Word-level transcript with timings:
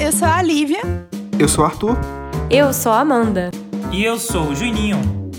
eu 0.00 0.12
sou 0.12 0.28
a 0.28 0.40
Lívia. 0.40 0.80
Eu 1.38 1.48
sou 1.48 1.64
o 1.64 1.66
Arthur. 1.66 1.96
Eu 2.48 2.72
sou 2.72 2.92
a 2.92 3.00
Amanda. 3.00 3.50
E 3.90 4.04
eu 4.04 4.16
sou 4.16 4.50
o 4.50 4.54
Juninho. 4.54 4.98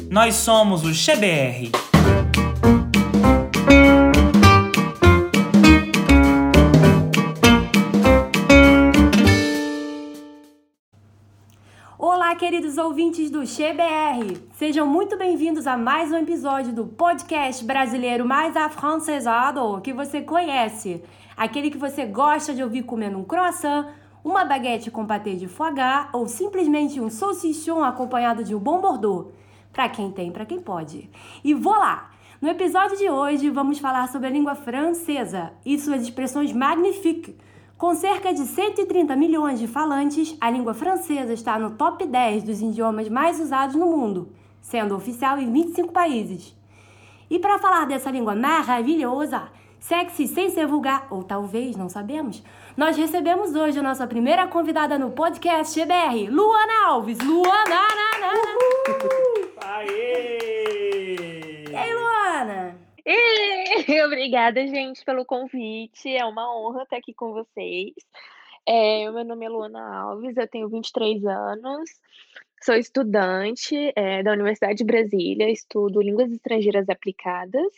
Nós 0.09 0.35
somos 0.35 0.83
o 0.83 0.93
XBR. 0.93 1.71
Olá, 11.97 12.35
queridos 12.35 12.77
ouvintes 12.77 13.31
do 13.31 13.45
XBR! 13.45 14.37
Sejam 14.53 14.85
muito 14.85 15.17
bem-vindos 15.17 15.67
a 15.67 15.77
mais 15.77 16.11
um 16.11 16.17
episódio 16.17 16.73
do 16.73 16.85
podcast 16.85 17.63
brasileiro 17.63 18.25
mais 18.25 18.57
afrancesado 18.57 19.79
que 19.81 19.93
você 19.93 20.21
conhece. 20.21 21.01
Aquele 21.37 21.71
que 21.71 21.77
você 21.77 22.05
gosta 22.05 22.53
de 22.53 22.61
ouvir 22.61 22.83
comendo 22.83 23.17
um 23.17 23.23
croissant, 23.23 23.87
uma 24.23 24.43
baguete 24.43 24.91
com 24.91 25.05
patê 25.05 25.35
de 25.35 25.47
foie 25.47 25.73
gras 25.73 26.07
ou 26.13 26.27
simplesmente 26.27 26.99
um 26.99 27.09
saucisson 27.09 27.83
acompanhado 27.83 28.43
de 28.43 28.53
um 28.53 28.59
bom 28.59 28.81
bordeaux. 28.81 29.31
Para 29.71 29.87
quem 29.89 30.11
tem, 30.11 30.31
para 30.31 30.45
quem 30.45 30.59
pode. 30.59 31.09
E 31.43 31.53
vou 31.53 31.73
lá! 31.73 32.11
No 32.41 32.47
episódio 32.47 32.97
de 32.97 33.09
hoje 33.09 33.49
vamos 33.49 33.79
falar 33.79 34.07
sobre 34.07 34.27
a 34.27 34.31
língua 34.31 34.55
francesa 34.55 35.51
e 35.65 35.77
suas 35.77 36.01
expressões 36.01 36.53
magnifiques. 36.53 37.35
Com 37.77 37.93
cerca 37.95 38.33
de 38.33 38.45
130 38.45 39.15
milhões 39.15 39.59
de 39.59 39.67
falantes, 39.67 40.35
a 40.39 40.49
língua 40.49 40.73
francesa 40.73 41.33
está 41.33 41.57
no 41.57 41.71
top 41.71 42.05
10 42.05 42.43
dos 42.43 42.61
idiomas 42.61 43.07
mais 43.07 43.39
usados 43.39 43.75
no 43.75 43.85
mundo, 43.85 44.33
sendo 44.61 44.95
oficial 44.95 45.37
em 45.37 45.51
25 45.51 45.93
países. 45.93 46.55
E 47.29 47.39
para 47.39 47.59
falar 47.59 47.85
dessa 47.85 48.11
língua 48.11 48.35
maravilhosa, 48.35 49.49
sexy 49.79 50.27
sem 50.27 50.49
ser 50.49 50.67
vulgar, 50.67 51.07
ou 51.09 51.23
talvez, 51.23 51.75
não 51.75 51.87
sabemos, 51.87 52.43
nós 52.79 52.95
recebemos 52.95 53.53
hoje 53.55 53.77
a 53.77 53.83
nossa 53.83 54.07
primeira 54.07 54.47
convidada 54.47 54.97
no 54.97 55.11
podcast 55.11 55.77
GBR, 55.77 56.29
Luana 56.29 56.87
Alves. 56.87 57.17
Luana! 57.19 57.65
Na, 57.67 57.87
na, 57.93 58.19
na. 58.21 58.31
Aê! 59.75 61.65
E 61.69 61.75
aí, 61.75 61.93
Luana? 61.93 62.79
E, 63.05 64.01
obrigada, 64.07 64.65
gente, 64.65 65.03
pelo 65.03 65.25
convite. 65.25 66.07
É 66.07 66.23
uma 66.23 66.55
honra 66.57 66.83
estar 66.83 66.95
aqui 66.95 67.13
com 67.13 67.33
vocês. 67.33 67.91
É, 68.65 69.11
meu 69.11 69.25
nome 69.25 69.45
é 69.45 69.49
Luana 69.49 69.97
Alves, 69.97 70.37
eu 70.37 70.47
tenho 70.47 70.69
23 70.69 71.25
anos, 71.25 71.89
sou 72.63 72.75
estudante 72.75 73.91
é, 73.93 74.23
da 74.23 74.31
Universidade 74.31 74.75
de 74.75 74.85
Brasília, 74.85 75.51
estudo 75.51 76.01
línguas 76.01 76.31
estrangeiras 76.31 76.87
aplicadas. 76.87 77.73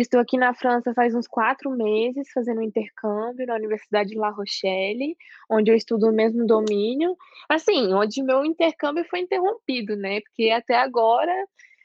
Estou 0.00 0.18
aqui 0.18 0.38
na 0.38 0.54
França 0.54 0.94
faz 0.94 1.14
uns 1.14 1.28
quatro 1.28 1.70
meses, 1.70 2.32
fazendo 2.32 2.60
um 2.60 2.62
intercâmbio 2.62 3.46
na 3.46 3.54
Universidade 3.54 4.08
de 4.08 4.16
La 4.16 4.30
Rochelle, 4.30 5.14
onde 5.46 5.70
eu 5.70 5.76
estudo 5.76 6.08
o 6.08 6.12
mesmo 6.12 6.46
domínio. 6.46 7.14
Assim, 7.46 7.92
onde 7.92 8.22
meu 8.22 8.42
intercâmbio 8.42 9.04
foi 9.10 9.20
interrompido, 9.20 9.94
né? 9.96 10.22
Porque 10.22 10.48
até 10.48 10.74
agora 10.74 11.30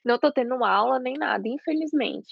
não 0.04 0.16
estou 0.16 0.32
tendo 0.32 0.64
aula 0.64 0.98
nem 0.98 1.16
nada, 1.16 1.46
infelizmente. 1.46 2.30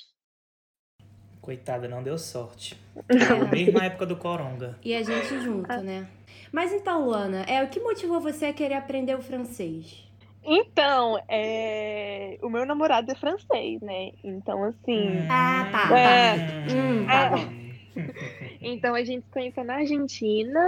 Coitada, 1.42 1.86
não 1.86 2.02
deu 2.02 2.17
sorte. 2.17 2.80
Na 3.11 3.52
mesma 3.52 3.84
época 3.84 4.06
do 4.06 4.16
Coronga. 4.16 4.80
E 4.86 4.95
a 4.95 5.04
gente 5.04 5.38
junto, 5.42 5.81
né? 5.81 6.08
Mas 6.50 6.72
então, 6.72 7.04
Luana, 7.04 7.44
é, 7.44 7.61
o 7.61 7.67
que 7.67 7.81
motivou 7.81 8.22
você 8.22 8.45
a 8.45 8.54
querer 8.54 8.76
aprender 8.76 9.16
o 9.16 9.22
francês? 9.22 10.12
Então, 10.45 11.17
é... 11.30 12.38
o 12.41 12.49
meu 12.49 12.66
namorado 12.66 13.11
é 13.11 13.16
francês, 13.16 13.81
né? 13.81 14.11
Então, 14.23 14.63
assim. 14.66 15.25
Ah, 15.30 15.69
tá. 15.72 15.99
É. 15.99 16.36
Hum, 16.73 17.05
tá 17.05 17.25
É. 17.25 17.30
bom. 17.30 17.63
Então 18.66 18.95
a 18.95 19.03
gente 19.03 19.25
se 19.25 19.31
conheceu 19.31 19.64
na 19.64 19.75
Argentina. 19.75 20.59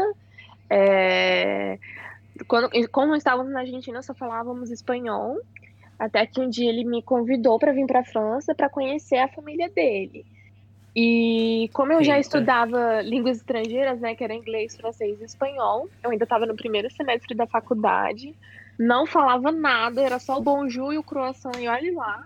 é, 0.69 1.77
Quando, 2.47 2.69
como 2.91 3.15
estávamos 3.15 3.51
na 3.53 3.61
Argentina, 3.61 4.01
só 4.01 4.13
falávamos 4.13 4.69
espanhol. 4.69 5.37
Até 5.97 6.25
que 6.25 6.41
um 6.41 6.49
dia 6.49 6.69
ele 6.69 6.83
me 6.83 7.01
convidou 7.01 7.58
para 7.58 7.71
vir 7.71 7.85
para 7.87 8.02
a 8.02 8.03
França 8.05 8.53
para 8.53 8.69
conhecer 8.69 9.17
a 9.17 9.30
família 9.30 9.69
dele. 9.69 10.25
E 10.93 11.69
como 11.73 11.93
eu 11.93 12.03
já 12.03 12.14
Eita. 12.15 12.21
estudava 12.21 13.02
línguas 13.02 13.37
estrangeiras, 13.37 13.99
né, 14.02 14.14
que 14.15 14.23
era 14.23 14.33
inglês, 14.33 14.75
francês 14.75 15.19
e 15.21 15.25
espanhol, 15.25 15.89
eu 16.03 16.11
ainda 16.11 16.23
estava 16.25 16.45
no 16.45 16.55
primeiro 16.55 16.89
semestre 16.91 17.33
da 17.35 17.47
faculdade, 17.47 18.33
não 18.80 19.05
falava 19.05 19.52
nada, 19.52 20.02
era 20.02 20.19
só 20.19 20.37
o 20.37 20.41
bonjour 20.41 20.93
e 20.93 20.97
o 20.97 21.03
croissant 21.03 21.55
e 21.59 21.67
olha 21.67 21.93
lá. 21.95 22.23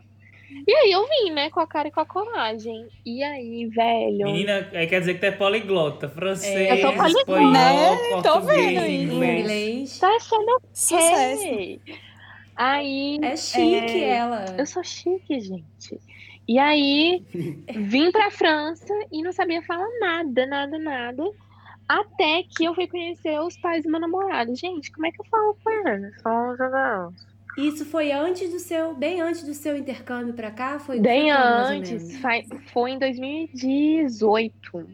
E 0.67 0.73
aí 0.73 0.91
eu 0.91 1.05
vim, 1.07 1.31
né, 1.31 1.49
com 1.51 1.59
a 1.59 1.67
cara 1.67 1.89
e 1.89 1.91
com 1.91 1.99
a 1.99 2.05
coragem. 2.05 2.87
E 3.05 3.21
aí, 3.23 3.67
velho. 3.67 4.25
Menina, 4.25 4.67
aí 4.73 4.88
quer 4.88 4.99
dizer 4.99 5.13
que 5.13 5.19
tu 5.19 5.25
é 5.25 5.31
poliglota. 5.31 6.09
Francês, 6.09 6.71
Eu 6.71 6.81
tô 6.81 6.93
poliglota. 6.97 7.19
espanhol, 7.19 7.51
Né? 7.51 7.97
Tô 8.23 8.31
português, 8.33 8.65
vendo 8.73 8.85
isso. 8.85 9.13
inglês. 9.13 9.39
Inglês. 9.41 9.99
Tá 9.99 10.07
achando 10.15 10.49
o 10.55 10.61
Sucesso. 10.73 11.43
quê? 11.43 11.79
Aí. 12.55 13.19
É 13.21 13.38
chique 13.38 14.03
é, 14.03 14.09
ela. 14.09 14.45
Eu 14.57 14.65
sou 14.65 14.83
chique, 14.83 15.39
gente. 15.39 15.99
E 16.47 16.57
aí, 16.57 17.23
vim 17.75 18.11
pra 18.11 18.31
França 18.31 18.91
e 19.11 19.21
não 19.21 19.31
sabia 19.31 19.61
falar 19.61 19.88
nada, 19.99 20.45
nada, 20.47 20.77
nada. 20.79 21.23
Até 21.89 22.44
que 22.44 22.66
eu 22.66 22.75
fui 22.75 22.88
conhecer 22.88 23.39
os 23.41 23.57
pais 23.57 23.83
do 23.83 23.89
meu 23.89 24.00
namorado. 24.00 24.55
Gente, 24.55 24.91
como 24.91 25.07
é 25.07 25.11
que 25.11 25.19
eu 25.19 25.25
falo 25.25 25.57
com 25.63 25.88
eles? 25.88 26.13
Isso 27.57 27.83
foi 27.83 28.11
antes 28.11 28.51
do 28.51 28.59
seu, 28.59 28.94
bem 28.94 29.19
antes 29.22 29.44
do 29.44 29.53
seu 29.55 29.75
intercâmbio 29.75 30.33
pra 30.35 30.51
cá? 30.51 30.77
Foi 30.79 31.00
Bem 31.00 31.23
foi 31.23 31.29
antes, 31.31 32.16
fa- 32.19 32.44
foi 32.72 32.91
em 32.91 33.00
2018. 33.00 34.88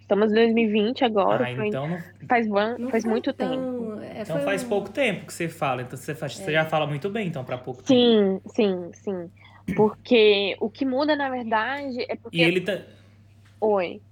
Estamos 0.00 0.32
em 0.32 0.34
2020 0.34 1.04
agora. 1.04 1.44
Ah, 1.50 1.56
foi- 1.56 1.68
então, 1.68 1.88
não- 1.88 1.98
faz 2.28 2.46
Não 2.46 2.90
faz 2.90 3.02
foi 3.04 3.10
muito 3.10 3.32
tão- 3.32 3.50
tempo. 3.50 4.00
é, 4.02 4.22
então 4.22 4.36
foi 4.36 4.44
faz 4.44 4.64
um- 4.64 4.68
pouco 4.68 4.90
tempo 4.90 5.26
que 5.26 5.32
você 5.32 5.48
fala. 5.48 5.82
Então 5.82 5.96
você, 5.96 6.14
faz- 6.14 6.36
você 6.36 6.52
já 6.52 6.64
fala 6.66 6.86
muito 6.86 7.08
bem, 7.08 7.28
então, 7.28 7.44
pra 7.44 7.56
pouco 7.56 7.82
tempo. 7.82 7.94
Sim, 8.00 8.40
sim, 8.54 8.90
sim. 8.92 9.30
Porque 9.76 10.56
o 10.60 10.68
que 10.68 10.84
muda, 10.84 11.16
na 11.16 11.30
verdade, 11.30 12.04
é 12.08 12.16
porque. 12.16 12.36
E 12.36 12.42
ele 12.42 12.60
tá... 12.60 12.80
Oi. 13.60 14.02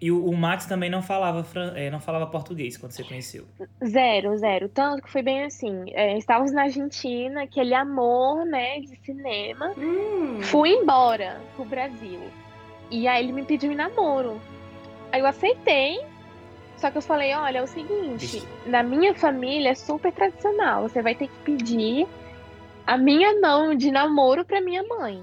E 0.00 0.10
o, 0.10 0.26
o 0.26 0.36
Max 0.36 0.66
também 0.66 0.90
não 0.90 1.00
falava, 1.02 1.42
fran- 1.44 1.72
é, 1.74 1.88
não 1.90 2.00
falava 2.00 2.26
português 2.26 2.76
quando 2.76 2.92
você 2.92 3.02
conheceu. 3.04 3.46
Zero, 3.84 4.36
zero. 4.36 4.68
Tanto 4.68 5.02
que 5.02 5.10
foi 5.10 5.22
bem 5.22 5.44
assim. 5.44 5.84
é, 5.94 6.18
estávamos 6.18 6.52
na 6.52 6.62
Argentina, 6.62 7.44
aquele 7.44 7.74
amor, 7.74 8.44
né, 8.44 8.80
de 8.80 8.98
cinema. 9.04 9.72
Hum, 9.78 10.40
Fui 10.42 10.70
embora 10.70 11.40
pro 11.56 11.64
Brasil. 11.64 12.20
E 12.90 13.08
aí 13.08 13.24
ele 13.24 13.32
me 13.32 13.44
pediu 13.44 13.72
em 13.72 13.76
namoro. 13.76 14.40
Aí 15.12 15.20
eu 15.20 15.26
aceitei. 15.26 16.00
Só 16.76 16.90
que 16.90 16.98
eu 16.98 17.02
falei, 17.02 17.32
olha, 17.32 17.58
é 17.58 17.62
o 17.62 17.66
seguinte, 17.68 18.42
na 18.66 18.82
minha 18.82 19.14
família 19.14 19.70
é 19.70 19.74
super 19.74 20.12
tradicional. 20.12 20.82
Você 20.82 21.00
vai 21.00 21.14
ter 21.14 21.28
que 21.28 21.38
pedir 21.44 22.06
a 22.86 22.98
minha 22.98 23.40
mão 23.40 23.74
de 23.74 23.90
namoro 23.92 24.44
pra 24.44 24.60
minha 24.60 24.82
mãe. 24.82 25.22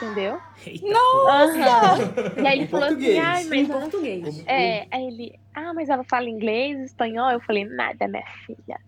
Entendeu? 0.00 0.38
Eita, 0.64 0.86
Aham. 1.28 1.98
E 2.40 2.46
aí 2.46 2.58
ele 2.58 2.64
Em 2.64 2.68
falou 2.68 2.86
assim, 2.86 3.18
ai, 3.18 3.42
em 3.42 3.48
mas 3.48 3.68
português. 3.68 4.44
É, 4.46 4.86
aí 4.90 5.06
ele, 5.06 5.38
ah, 5.54 5.74
mas 5.74 5.88
ela 5.88 6.04
fala 6.04 6.30
inglês, 6.30 6.78
espanhol? 6.80 7.30
Eu 7.30 7.40
falei, 7.40 7.64
nada, 7.64 8.06
minha 8.06 8.24
filha. 8.46 8.80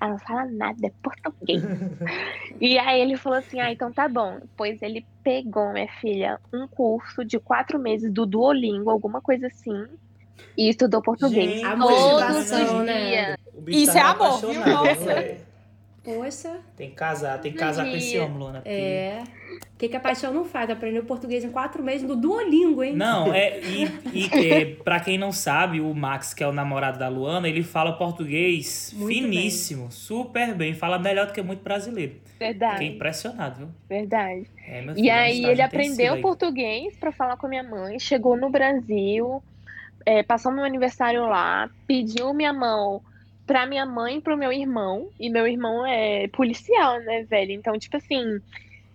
Ela 0.00 0.10
não 0.12 0.18
fala 0.20 0.44
nada, 0.46 0.86
é 0.86 0.92
português. 1.02 1.62
e 2.60 2.78
aí 2.78 3.00
ele 3.00 3.16
falou 3.16 3.38
assim, 3.38 3.60
ah, 3.60 3.72
então 3.72 3.92
tá 3.92 4.08
bom. 4.08 4.40
Pois 4.56 4.80
ele 4.82 5.04
pegou, 5.24 5.72
minha 5.72 5.88
filha, 6.00 6.40
um 6.52 6.68
curso 6.68 7.24
de 7.24 7.38
quatro 7.40 7.78
meses 7.78 8.12
do 8.12 8.24
Duolingo, 8.24 8.90
alguma 8.90 9.20
coisa 9.20 9.48
assim, 9.48 9.86
e 10.56 10.68
estudou 10.68 11.02
português. 11.02 11.60
Gente, 11.60 11.78
Todos 11.78 12.50
os 12.50 12.84
né? 12.84 13.10
dias. 13.10 13.36
Bicho 13.62 13.78
Isso 13.78 13.92
tá 13.92 13.98
é 13.98 14.02
amor, 14.02 14.40
viu? 14.40 14.66
Nossa. 14.66 15.14
né? 15.14 15.38
Poxa, 16.04 16.58
Tem 16.76 16.90
que 16.90 16.96
casar, 16.96 17.40
tem 17.40 17.52
que 17.52 17.58
casar 17.58 17.84
com 17.88 17.94
esse 17.96 18.18
homem, 18.18 18.36
Luana. 18.38 18.58
porque- 18.60 18.70
é. 18.70 19.22
O 19.74 19.76
que, 19.82 19.88
que 19.88 19.96
a 19.96 20.00
paixão 20.00 20.32
não 20.32 20.44
faz? 20.44 20.68
Aprendeu 20.70 21.04
português 21.04 21.44
em 21.44 21.50
quatro 21.50 21.82
meses 21.82 22.06
no 22.06 22.14
Duolingo, 22.16 22.82
hein? 22.84 22.94
Não, 22.94 23.32
é. 23.32 23.60
E, 23.60 23.84
e 24.12 24.52
é, 24.52 24.64
pra 24.76 24.98
quem 25.00 25.18
não 25.18 25.30
sabe, 25.32 25.80
o 25.80 25.92
Max, 25.94 26.32
que 26.34 26.42
é 26.42 26.46
o 26.46 26.52
namorado 26.52 26.98
da 26.98 27.08
Luana, 27.08 27.48
ele 27.48 27.62
fala 27.64 27.92
português 27.96 28.92
Muito 28.96 29.12
finíssimo, 29.14 29.90
super 29.90 30.54
bem. 30.54 30.72
Fala 30.74 30.98
melhor 30.98 31.26
do 31.26 31.32
que 31.32 31.42
muito 31.42 31.62
brasileiro. 31.62 32.14
Fiquei 32.24 32.48
Verdade, 32.48 32.84
impressionado, 32.84 33.58
viu? 33.58 33.68
verdade. 33.88 34.46
É, 34.66 34.80
meu 34.82 34.92
E 34.92 34.96
filho, 34.96 35.12
um 35.12 35.16
aí 35.16 35.44
ele 35.44 35.62
aprendeu 35.62 36.14
aí. 36.14 36.20
português 36.22 36.96
pra 36.96 37.12
falar 37.12 37.36
com 37.36 37.46
a 37.46 37.50
minha 37.50 37.62
mãe, 37.64 37.98
chegou 37.98 38.36
no 38.36 38.50
Brasil, 38.50 39.42
é, 40.06 40.22
passou 40.22 40.50
meu 40.52 40.64
aniversário 40.64 41.26
lá, 41.26 41.68
pediu 41.86 42.32
minha 42.32 42.52
mão 42.52 43.00
pra 43.52 43.66
minha 43.66 43.84
mãe 43.84 44.16
e 44.16 44.20
pro 44.22 44.34
meu 44.34 44.50
irmão, 44.50 45.10
e 45.20 45.28
meu 45.28 45.46
irmão 45.46 45.84
é 45.84 46.26
policial, 46.28 46.98
né, 47.00 47.22
velho? 47.24 47.52
Então, 47.52 47.78
tipo 47.78 47.98
assim, 47.98 48.40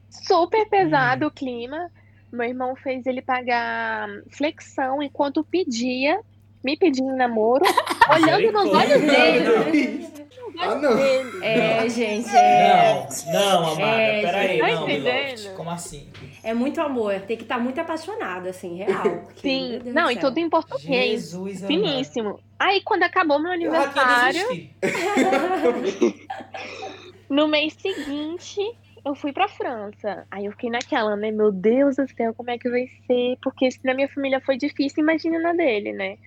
super 0.10 0.68
pesado 0.68 1.26
Hum. 1.26 1.28
o 1.28 1.32
clima. 1.32 1.92
Meu 2.34 2.48
irmão 2.48 2.76
fez 2.76 3.06
ele 3.06 3.22
pagar 3.22 4.10
flexão 4.32 5.04
enquanto 5.04 5.44
pedia, 5.44 6.20
me 6.64 6.76
pedindo 6.76 7.12
em 7.14 7.16
namoro, 7.18 7.64
olhando 8.12 8.52
nos 8.52 8.74
olhos 8.74 9.02
dele. 9.02 10.08
Ah, 10.60 10.76
não. 10.76 10.96
dele. 10.96 11.46
É, 11.46 11.90
gente, 11.90 12.30
é, 12.36 13.08
Não, 13.28 13.34
não, 13.34 13.68
amada, 13.74 14.02
É, 14.02 14.22
peraí, 14.22 14.60
tá 14.60 14.68
não? 14.68 14.88
Milord. 14.88 15.50
Como 15.56 15.70
assim? 15.70 16.08
é 16.44 16.54
muito 16.54 16.82
amor. 16.82 17.20
Tem 17.22 17.38
que 17.38 17.44
estar 17.44 17.60
muito 17.60 17.80
apaixonado, 17.80 18.48
assim, 18.48 18.78
real. 18.78 19.04
porque, 19.26 19.42
Sim, 19.42 19.82
não, 19.86 20.10
e 20.10 20.18
tudo 20.18 20.38
em 20.40 20.50
português. 20.50 21.32
Jesus 21.32 21.58
amado. 21.64 21.68
Finíssimo. 21.68 22.40
Aí, 22.60 22.82
quando 22.82 23.04
acabou 23.04 23.40
meu 23.40 23.52
aniversário, 23.52 24.42
no 27.30 27.48
mês 27.48 27.74
seguinte, 27.74 28.60
eu 29.06 29.16
fui 29.16 29.32
pra 29.32 29.48
França. 29.48 30.26
Aí 30.32 30.46
eu 30.46 30.52
fiquei 30.52 30.70
naquela, 30.70 31.16
né? 31.16 31.32
Meu 31.32 31.52
Deus 31.52 31.98
do 31.98 32.08
céu, 32.08 32.34
como 32.34 32.50
é 32.50 32.58
que 32.58 32.70
vai 32.70 32.88
ser? 33.06 33.38
Porque 33.42 33.70
se 33.70 33.80
na 33.84 33.94
minha 33.94 34.10
família 34.10 34.42
foi 34.42 34.58
difícil, 34.58 35.04
imagina 35.04 35.40
na 35.40 35.54
dele, 35.54 35.94
né? 35.94 36.18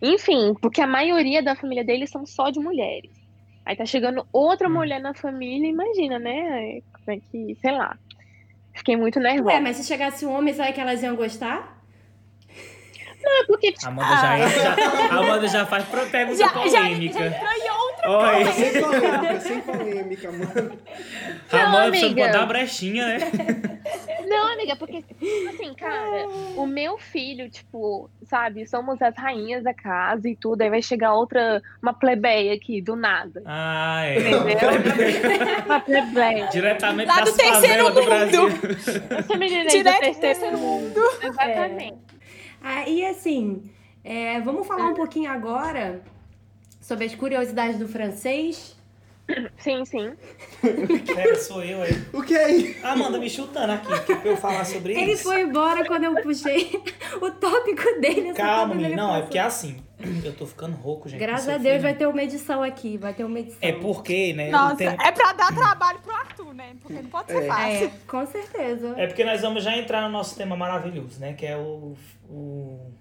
Enfim, 0.00 0.54
porque 0.60 0.80
a 0.80 0.86
maioria 0.86 1.42
da 1.42 1.56
família 1.56 1.84
dele 1.84 2.06
são 2.06 2.26
só 2.26 2.50
de 2.50 2.60
mulheres. 2.60 3.10
Aí 3.66 3.74
tá 3.76 3.84
chegando 3.84 4.24
outra 4.32 4.68
Hum. 4.68 4.72
mulher 4.74 5.00
na 5.00 5.12
família, 5.12 5.68
imagina, 5.68 6.18
né? 6.20 6.80
Como 7.04 7.16
é 7.18 7.20
que, 7.20 7.56
sei 7.60 7.72
lá. 7.72 7.98
Fiquei 8.72 8.96
muito 8.96 9.18
nervosa. 9.18 9.56
Ué, 9.56 9.60
mas 9.60 9.76
se 9.76 9.84
chegasse 9.84 10.24
um 10.24 10.32
homem, 10.32 10.54
sabe 10.54 10.72
que 10.72 10.80
elas 10.80 11.02
iam 11.02 11.16
gostar? 11.16 11.74
É 13.28 13.44
porque, 13.48 13.74
A 13.84 13.88
Amanda 13.88 14.16
já, 14.16 14.48
já, 14.48 14.74
a 15.10 15.18
Amanda 15.18 15.48
já 15.48 15.66
faz 15.66 15.84
pergunta 15.86 16.36
Já, 16.38 16.46
já, 16.46 16.52
polêmica. 16.52 17.18
já 17.18 17.58
em 17.58 17.70
outra. 17.70 17.85
Oi. 18.08 18.44
Sem 18.52 18.82
polêmica, 18.82 19.40
sem 19.40 19.60
polêmica, 19.60 20.32
mano. 20.32 20.78
A 21.52 21.56
Não, 21.56 21.66
Amanda 21.66 21.88
precisa 21.90 22.06
amiga. 22.12 22.26
botar 22.26 22.42
a 22.42 22.46
brechinha, 22.46 23.06
né? 23.06 23.18
Não, 24.26 24.52
amiga, 24.52 24.74
porque, 24.74 25.04
assim, 25.48 25.72
cara, 25.74 26.26
o 26.56 26.66
meu 26.66 26.98
filho, 26.98 27.48
tipo, 27.48 28.10
sabe, 28.24 28.66
somos 28.66 29.00
as 29.00 29.16
rainhas 29.16 29.62
da 29.62 29.72
casa 29.72 30.28
e 30.28 30.34
tudo, 30.34 30.62
aí 30.62 30.70
vai 30.70 30.82
chegar 30.82 31.14
outra, 31.14 31.62
uma 31.80 31.94
plebeia 31.94 32.52
aqui, 32.54 32.82
do 32.82 32.96
nada. 32.96 33.42
Ah, 33.46 34.04
é. 34.04 34.18
Entendeu? 34.18 34.70
Uma 35.66 35.80
plebeia. 35.80 36.46
Diretamente 36.48 37.08
Lá 37.08 37.20
do 37.20 37.32
terceiro 37.32 37.90
do 37.90 38.00
mundo. 38.00 38.04
Brasil. 38.04 38.48
Essa 39.18 39.36
menina 39.36 39.60
aí 39.60 39.66
do 39.66 39.70
Direto 39.70 39.96
do 39.96 40.00
terceiro 40.00 40.20
terceiro 40.20 40.58
mundo. 40.58 41.00
Exatamente. 41.22 41.98
Ah, 42.62 42.88
e 42.88 43.04
assim, 43.06 43.62
é, 44.02 44.40
vamos 44.40 44.66
falar 44.66 44.86
um 44.88 44.94
pouquinho 44.94 45.30
agora 45.30 46.02
sobre 46.86 47.04
as 47.06 47.14
curiosidades 47.14 47.78
do 47.78 47.88
francês. 47.88 48.76
Sim, 49.58 49.84
sim. 49.84 50.12
Pera, 51.12 51.34
sou 51.34 51.60
eu 51.64 51.82
aí. 51.82 51.90
O 52.12 52.22
que 52.22 52.36
é 52.36 52.48
isso? 52.48 52.86
A 52.86 52.92
Amanda 52.92 53.18
me 53.18 53.28
chutando 53.28 53.72
aqui, 53.72 53.88
que 54.04 54.12
é 54.12 54.16
pra 54.16 54.30
eu 54.30 54.36
falar 54.36 54.64
sobre 54.64 54.92
Ele 54.92 55.12
isso. 55.14 55.24
foi 55.24 55.40
embora 55.40 55.84
quando 55.84 56.04
eu 56.04 56.14
puxei 56.22 56.70
o 57.20 57.28
tópico 57.32 58.00
dele. 58.00 58.32
Calma, 58.34 58.66
tópico 58.68 58.82
dele. 58.82 58.94
Não, 58.94 59.06
é 59.08 59.08
passou. 59.14 59.22
porque 59.24 59.38
é 59.38 59.42
assim. 59.42 59.76
Eu 60.24 60.32
tô 60.32 60.46
ficando 60.46 60.76
rouco, 60.76 61.08
gente. 61.08 61.18
Graças 61.18 61.48
a 61.48 61.58
Deus 61.58 61.82
vai 61.82 61.94
ter 61.94 62.06
uma 62.06 62.22
edição 62.22 62.62
aqui, 62.62 62.96
vai 62.98 63.14
ter 63.14 63.24
uma 63.24 63.40
edição. 63.40 63.58
É 63.60 63.72
porque, 63.72 64.32
né? 64.34 64.50
Nossa, 64.50 64.76
tema- 64.76 65.02
é 65.04 65.10
pra 65.10 65.32
dar 65.32 65.52
trabalho 65.52 65.98
pro 65.98 66.14
Arthur, 66.14 66.54
né? 66.54 66.76
Porque 66.80 67.02
não 67.02 67.10
pode 67.10 67.32
ser 67.32 67.42
É. 67.42 67.46
fácil. 67.48 67.86
É, 67.86 67.90
com 68.06 68.26
certeza. 68.26 68.94
É 68.96 69.06
porque 69.08 69.24
nós 69.24 69.40
vamos 69.40 69.64
já 69.64 69.76
entrar 69.76 70.02
no 70.02 70.10
nosso 70.10 70.36
tema 70.36 70.54
maravilhoso, 70.56 71.18
né? 71.18 71.32
Que 71.32 71.46
é 71.46 71.56
o, 71.56 71.96
o, 72.28 72.92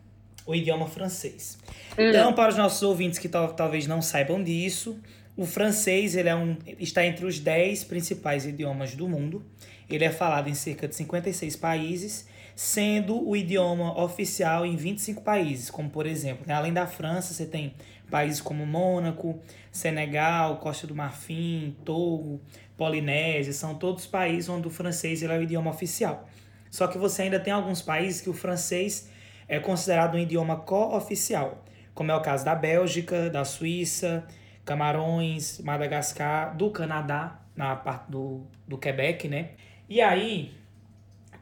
o 0.46 0.54
idioma 0.54 0.88
francês. 0.88 1.58
Então, 1.98 2.34
para 2.34 2.50
os 2.50 2.58
nossos 2.58 2.82
ouvintes 2.84 3.18
que 3.20 3.28
tal- 3.30 3.54
talvez 3.54 3.88
não 3.88 4.02
saibam 4.02 4.44
disso, 4.44 5.00
o 5.36 5.46
francês 5.46 6.16
ele 6.16 6.30
é 6.30 6.36
um, 6.36 6.58
está 6.80 7.06
entre 7.06 7.26
os 7.26 7.40
10 7.40 7.84
principais 7.84 8.46
idiomas 8.46 8.96
do 8.96 9.08
mundo. 9.08 9.44
Ele 9.90 10.04
é 10.06 10.12
falado 10.12 10.48
em 10.50 10.54
cerca 10.54 10.88
de 10.88 10.96
56 10.96 11.56
países, 11.56 12.28
sendo 12.56 13.28
o 13.28 13.36
idioma 13.36 14.00
oficial 14.02 14.66
em 14.66 14.76
25 14.76 15.22
países, 15.22 15.70
como 15.70 15.90
por 15.90 16.06
exemplo, 16.06 16.44
né? 16.48 16.54
além 16.54 16.72
da 16.74 16.88
França, 16.88 17.34
você 17.34 17.46
tem 17.46 17.74
países 18.10 18.40
como 18.40 18.66
Mônaco, 18.66 19.40
Senegal, 19.72 20.58
Costa 20.58 20.88
do 20.88 20.96
Marfim, 20.96 21.76
Togo, 21.84 22.40
Polinésia, 22.78 23.52
são 23.54 23.76
todos 23.76 24.06
países 24.06 24.48
onde 24.50 24.68
o 24.68 24.72
francês 24.72 25.22
ele 25.22 25.34
é 25.34 25.38
o 25.38 25.44
idioma 25.44 25.70
oficial. 25.70 26.28
Só 26.72 26.88
que 26.88 26.98
você 26.98 27.24
ainda 27.24 27.40
tem 27.40 27.52
alguns 27.54 27.82
países 27.82 28.22
que 28.22 28.30
o 28.30 28.34
francês 28.34 29.10
é 29.48 29.60
considerado 29.60 30.16
um 30.16 30.20
idioma 30.20 30.58
co-oficial, 30.58 31.64
como 31.94 32.12
é 32.12 32.16
o 32.16 32.22
caso 32.22 32.44
da 32.44 32.56
Bélgica, 32.56 33.30
da 33.30 33.46
Suíça, 33.46 34.26
Camarões, 34.66 35.60
Madagascar, 35.60 36.56
do 36.56 36.72
Canadá, 36.72 37.40
na 37.56 37.76
parte 37.76 38.12
do, 38.12 38.48
do 38.68 38.78
Quebec, 38.78 39.28
né? 39.28 39.52
E 39.88 40.02
aí, 40.02 40.54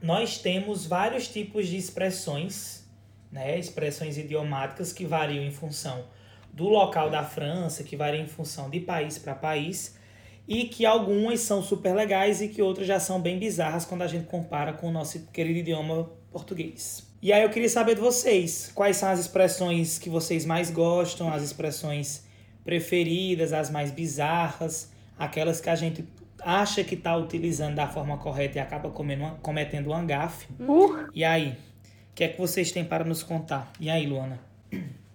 nós 0.01 0.37
temos 0.37 0.85
vários 0.85 1.27
tipos 1.27 1.67
de 1.67 1.77
expressões, 1.77 2.87
né? 3.31 3.57
Expressões 3.57 4.17
idiomáticas 4.17 4.91
que 4.91 5.05
variam 5.05 5.43
em 5.43 5.51
função 5.51 6.05
do 6.51 6.67
local 6.67 7.09
da 7.09 7.23
França, 7.23 7.83
que 7.83 7.95
variam 7.95 8.25
em 8.25 8.27
função 8.27 8.69
de 8.69 8.79
país 8.81 9.17
para 9.17 9.33
país, 9.33 9.97
e 10.47 10.65
que 10.65 10.85
algumas 10.85 11.39
são 11.39 11.63
super 11.63 11.95
legais 11.95 12.41
e 12.41 12.49
que 12.49 12.61
outras 12.61 12.85
já 12.85 12.99
são 12.99 13.21
bem 13.21 13.39
bizarras 13.39 13.85
quando 13.85 14.01
a 14.01 14.07
gente 14.07 14.27
compara 14.27 14.73
com 14.73 14.89
o 14.89 14.91
nosso 14.91 15.27
querido 15.27 15.59
idioma 15.59 16.11
português. 16.31 17.12
E 17.23 17.31
aí 17.31 17.41
eu 17.41 17.49
queria 17.49 17.69
saber 17.69 17.95
de 17.95 18.01
vocês, 18.01 18.69
quais 18.75 18.97
são 18.97 19.07
as 19.07 19.17
expressões 19.17 19.97
que 19.97 20.09
vocês 20.09 20.45
mais 20.45 20.69
gostam, 20.69 21.31
as 21.31 21.41
expressões 21.41 22.27
preferidas, 22.65 23.53
as 23.53 23.69
mais 23.69 23.91
bizarras, 23.91 24.91
aquelas 25.17 25.61
que 25.61 25.69
a 25.69 25.75
gente 25.75 26.05
acha 26.41 26.83
que 26.83 26.95
está 26.95 27.15
utilizando 27.15 27.75
da 27.75 27.87
forma 27.87 28.17
correta 28.17 28.57
e 28.57 28.61
acaba 28.61 28.89
uma- 28.89 29.35
cometendo 29.41 29.89
um 29.93 30.05
gafe. 30.05 30.47
Uh, 30.59 31.07
E 31.13 31.23
aí, 31.23 31.51
o 32.11 32.13
que 32.13 32.25
é 32.25 32.27
que 32.27 32.37
vocês 32.37 32.73
têm 32.73 32.83
para 32.83 33.05
nos 33.05 33.23
contar? 33.23 33.71
E 33.79 33.89
aí, 33.89 34.05
Luana? 34.05 34.37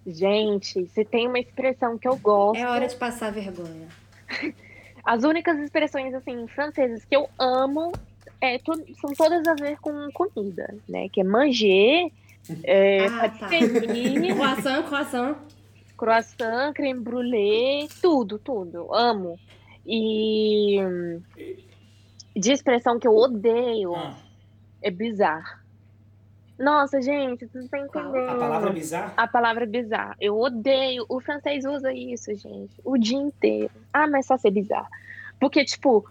gente, 0.07 0.87
se 0.87 1.05
tem 1.05 1.29
uma 1.29 1.39
expressão 1.39 1.99
que 1.99 2.09
eu 2.09 2.17
gosto. 2.17 2.59
É 2.59 2.67
hora 2.67 2.89
de 2.89 2.97
passar 2.97 3.31
vergonha. 3.31 3.87
As 5.05 5.25
únicas 5.25 5.59
expressões, 5.59 6.15
assim, 6.15 6.47
francesas 6.47 7.05
que 7.05 7.15
eu 7.15 7.29
amo 7.39 7.93
é, 8.41 8.59
to- 8.59 8.85
são 9.01 9.13
todas 9.15 9.47
a 9.47 9.55
ver 9.55 9.79
com 9.81 10.09
comida, 10.13 10.75
né? 10.89 11.09
Que 11.09 11.21
é 11.21 11.25
manger, 11.25 12.11
é, 12.65 13.07
Ah, 13.07 13.29
tá. 13.29 13.49
Croissant, 13.49 14.83
croissant. 14.87 15.37
croissant, 15.97 16.73
creme 16.75 17.01
brulee, 17.01 17.89
tudo, 18.01 18.39
tudo. 18.39 18.93
Amo. 18.95 19.39
E 19.87 20.79
hum, 20.83 21.23
de 22.37 22.53
expressão 22.53 22.99
que 22.99 23.09
eu 23.09 23.17
odeio 23.17 23.95
Ah, 23.95 24.15
é 24.83 24.91
bizarro. 24.91 25.59
Nossa, 26.59 27.01
gente, 27.01 27.47
vocês 27.47 27.69
não 27.71 27.87
Qual? 27.87 28.09
entendendo. 28.09 28.31
a 28.31 28.35
palavra 28.39 28.71
bizarra? 28.73 29.15
A 29.17 29.27
palavra 29.29 29.65
bizarro. 29.67 30.15
Eu 30.21 30.37
odeio. 30.39 31.07
O 31.09 31.21
francês 31.21 31.65
usa 31.65 31.93
isso, 31.93 32.35
gente, 32.35 32.73
o 32.85 32.99
dia 32.99 33.17
inteiro. 33.19 33.71
Ah, 33.93 34.09
mas 34.09 34.27
só 34.27 34.37
ser 34.37 34.51
bizarro. 34.51 34.89
Porque, 35.39 35.65
tipo, 35.65 36.05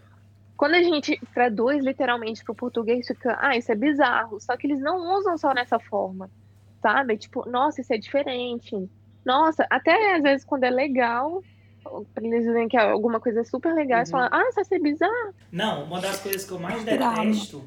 quando 0.58 0.76
a 0.76 0.84
gente 0.84 1.18
traduz 1.34 1.84
literalmente 1.84 2.44
pro 2.44 2.56
português, 2.56 3.08
fica, 3.08 3.38
ah, 3.40 3.56
isso 3.56 3.72
é 3.72 3.76
bizarro. 3.76 4.40
Só 4.42 4.58
que 4.58 4.68
eles 4.68 4.82
não 4.82 5.16
usam 5.18 5.38
só 5.38 5.54
nessa 5.54 5.80
forma, 5.80 6.30
sabe? 6.82 7.18
Tipo, 7.18 7.48
nossa, 7.50 7.80
isso 7.82 7.94
é 7.94 7.98
diferente. 7.98 8.76
Nossa, 9.26 9.66
até 9.70 10.16
às 10.16 10.24
vezes 10.24 10.46
quando 10.46 10.64
é 10.64 10.70
legal, 10.70 11.42
pra 12.14 12.24
eles 12.26 12.44
dizerem 12.46 12.68
que 12.68 12.78
alguma 12.78 13.20
coisa 13.20 13.42
é 13.42 13.44
super 13.44 13.74
legal, 13.74 14.00
eles 14.00 14.10
Uhum. 14.10 14.14
falam, 14.20 14.30
ah, 14.32 14.42
isso 14.44 14.56
vai 14.56 14.66
ser 14.66 14.80
bizarro. 14.80 15.34
Não, 15.52 15.84
uma 15.84 16.00
das 16.02 16.20
coisas 16.20 16.44
que 16.46 16.52
eu 16.52 16.60
mais 16.60 16.84
detesto 16.84 17.64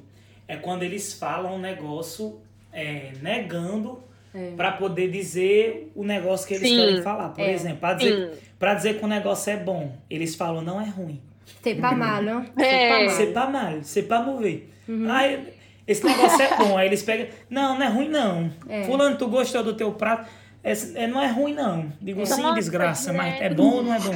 é 0.48 0.56
quando 0.56 0.82
eles 0.82 1.14
falam 1.14 1.54
um 1.54 1.58
negócio 1.58 2.40
é, 2.72 3.12
negando 3.22 4.02
É. 4.34 4.54
pra 4.56 4.72
poder 4.72 5.10
dizer 5.10 5.90
o 5.94 6.04
negócio 6.04 6.46
que 6.46 6.54
eles 6.54 6.68
Sim. 6.68 6.76
querem 6.76 7.02
falar. 7.02 7.30
Por 7.30 7.40
É. 7.40 7.52
exemplo, 7.52 7.78
pra 7.78 7.94
dizer, 7.94 8.38
dizer 8.76 8.98
que 8.98 9.04
o 9.04 9.08
negócio 9.08 9.52
é 9.52 9.56
bom, 9.56 9.92
eles 10.08 10.34
falam 10.34 10.62
não 10.62 10.80
é 10.80 10.88
ruim. 10.88 11.20
C'est 11.62 11.74
pas 11.80 11.94
mal, 11.96 12.28
hein? 12.28 12.44
É. 12.58 13.08
C'est 13.10 13.32
pas 13.32 13.48
mal, 13.50 13.80
c'est 13.82 14.02
pas 14.08 14.20
mauvais. 14.22 14.64
Ai, 15.08 15.40
esse 15.86 16.04
negócio 16.04 16.40
é 16.42 16.56
bom. 16.56 16.76
Aí 16.76 16.86
eles 16.88 17.02
pegam. 17.02 17.26
Não, 17.48 17.76
não 17.78 17.84
é 17.84 17.88
ruim, 17.88 18.08
não. 18.08 18.50
É. 18.68 18.84
Fulano, 18.84 19.16
tu 19.16 19.28
gostou 19.28 19.62
do 19.62 19.74
teu 19.74 19.92
prato? 19.92 20.28
Esse- 20.62 20.96
é, 20.96 21.06
não 21.06 21.20
é 21.22 21.26
ruim, 21.28 21.54
não. 21.54 21.90
Digo 22.02 22.24
sim, 22.26 22.42
Nossa, 22.42 22.54
desgraça, 22.56 23.12
mas 23.12 23.38
né? 23.38 23.46
é 23.46 23.54
bom 23.54 23.76
ou 23.76 23.82
não 23.82 23.94
é 23.94 23.98
bom? 23.98 24.12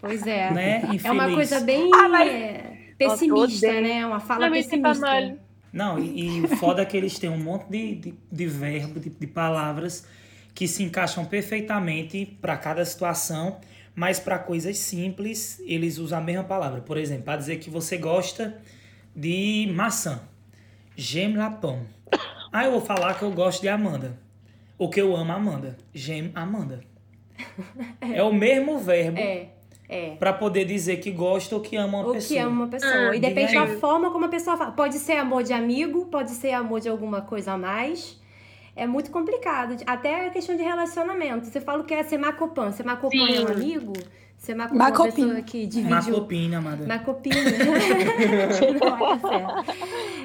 Pois 0.00 0.26
é. 0.26 0.50
né? 0.50 0.82
É 1.04 1.10
uma 1.10 1.30
coisa 1.30 1.60
bem 1.60 1.90
Ah, 1.94 2.08
mas- 2.08 2.30
é, 2.30 2.64
pessimista, 2.96 3.80
né? 3.80 4.06
Uma 4.06 4.20
fala 4.20 4.40
Não, 4.46 4.50
mas 4.50 4.66
pas 4.66 4.98
pessimista. 4.98 5.36
Não, 5.72 5.98
e, 5.98 6.38
e 6.38 6.40
o 6.42 6.48
foda 6.56 6.80
é 6.82 6.84
que 6.86 6.96
eles 6.96 7.18
têm 7.18 7.28
um 7.28 7.36
monte 7.38 7.66
de, 7.68 7.94
de, 7.96 8.14
de 8.32 8.46
verbo, 8.46 8.98
de, 8.98 9.10
de 9.10 9.26
palavras 9.26 10.06
que 10.54 10.66
se 10.66 10.82
encaixam 10.82 11.24
perfeitamente 11.26 12.24
para 12.40 12.56
cada 12.56 12.82
situação, 12.84 13.58
mas 13.96 14.20
para 14.20 14.38
coisas 14.38 14.76
simples 14.78 15.60
eles 15.66 15.96
usam 15.98 16.18
a 16.18 16.20
mesma 16.20 16.44
palavra. 16.44 16.82
Por 16.82 16.98
exemplo, 16.98 17.24
para 17.24 17.38
dizer 17.38 17.56
que 17.56 17.70
você 17.70 17.96
gosta 17.96 18.56
de 19.14 19.72
maçã. 19.74 20.20
J'aime 20.96 21.34
la 21.36 21.50
pomme. 21.50 21.86
Ah, 22.52 22.64
eu 22.66 22.72
vou 22.72 22.80
falar 22.80 23.14
que 23.18 23.22
eu 23.24 23.32
gosto 23.32 23.62
de 23.62 23.68
Amanda. 23.68 24.16
Ou 24.78 24.88
que 24.90 25.00
eu 25.00 25.16
amo 25.16 25.32
Amanda. 25.32 25.76
J'aime 25.94 26.30
Amanda. 26.34 26.80
É 28.00 28.22
o 28.22 28.32
mesmo 28.32 28.78
verbo 28.78 29.18
É, 29.18 29.48
é. 29.88 30.10
para 30.16 30.32
poder 30.32 30.64
dizer 30.64 30.98
que 30.98 31.10
gosta 31.10 31.54
ou 31.54 31.60
que 31.60 31.76
ama 31.76 31.98
uma 31.98 32.06
Ou 32.06 32.12
pessoa. 32.14 32.28
que 32.38 32.42
ama 32.42 32.64
uma 32.64 32.68
pessoa. 32.68 32.92
Ah, 33.10 33.16
e 33.16 33.20
depende 33.20 33.54
da 33.54 33.66
forma 33.78 34.10
como 34.10 34.24
a 34.26 34.28
pessoa 34.28 34.56
fala. 34.56 34.72
Pode 34.72 34.98
ser 34.98 35.14
amor 35.18 35.42
de 35.42 35.52
amigo, 35.52 36.06
pode 36.06 36.30
ser 36.30 36.52
amor 36.52 36.80
de 36.80 36.88
alguma 36.88 37.20
coisa 37.22 37.52
a 37.52 37.58
mais. 37.58 38.18
É 38.76 38.86
muito 38.86 39.10
complicado. 39.10 39.76
Até 39.86 40.26
a 40.26 40.30
questão 40.30 40.54
de 40.56 40.62
relacionamento. 40.62 41.46
Você 41.46 41.60
fala 41.60 41.82
que 41.82 41.94
é 41.94 42.02
ser 42.04 42.18
macopan. 42.18 42.70
Ser 42.72 42.84
macopan 42.84 43.16
é 43.28 43.40
um 43.40 43.48
amigo? 43.48 43.92
Ser 44.36 44.54
macopan 44.54 44.84
é 44.84 44.88
uma 44.88 45.04
pessoa 45.04 45.40
que 45.42 45.66
divide 45.66 45.90
Uma 45.92 46.00
o... 46.00 46.20
copinha, 46.20 46.58
amada. 46.58 46.86
Macopinho. 46.86 47.34
Não 48.80 49.32
é. 49.32 49.64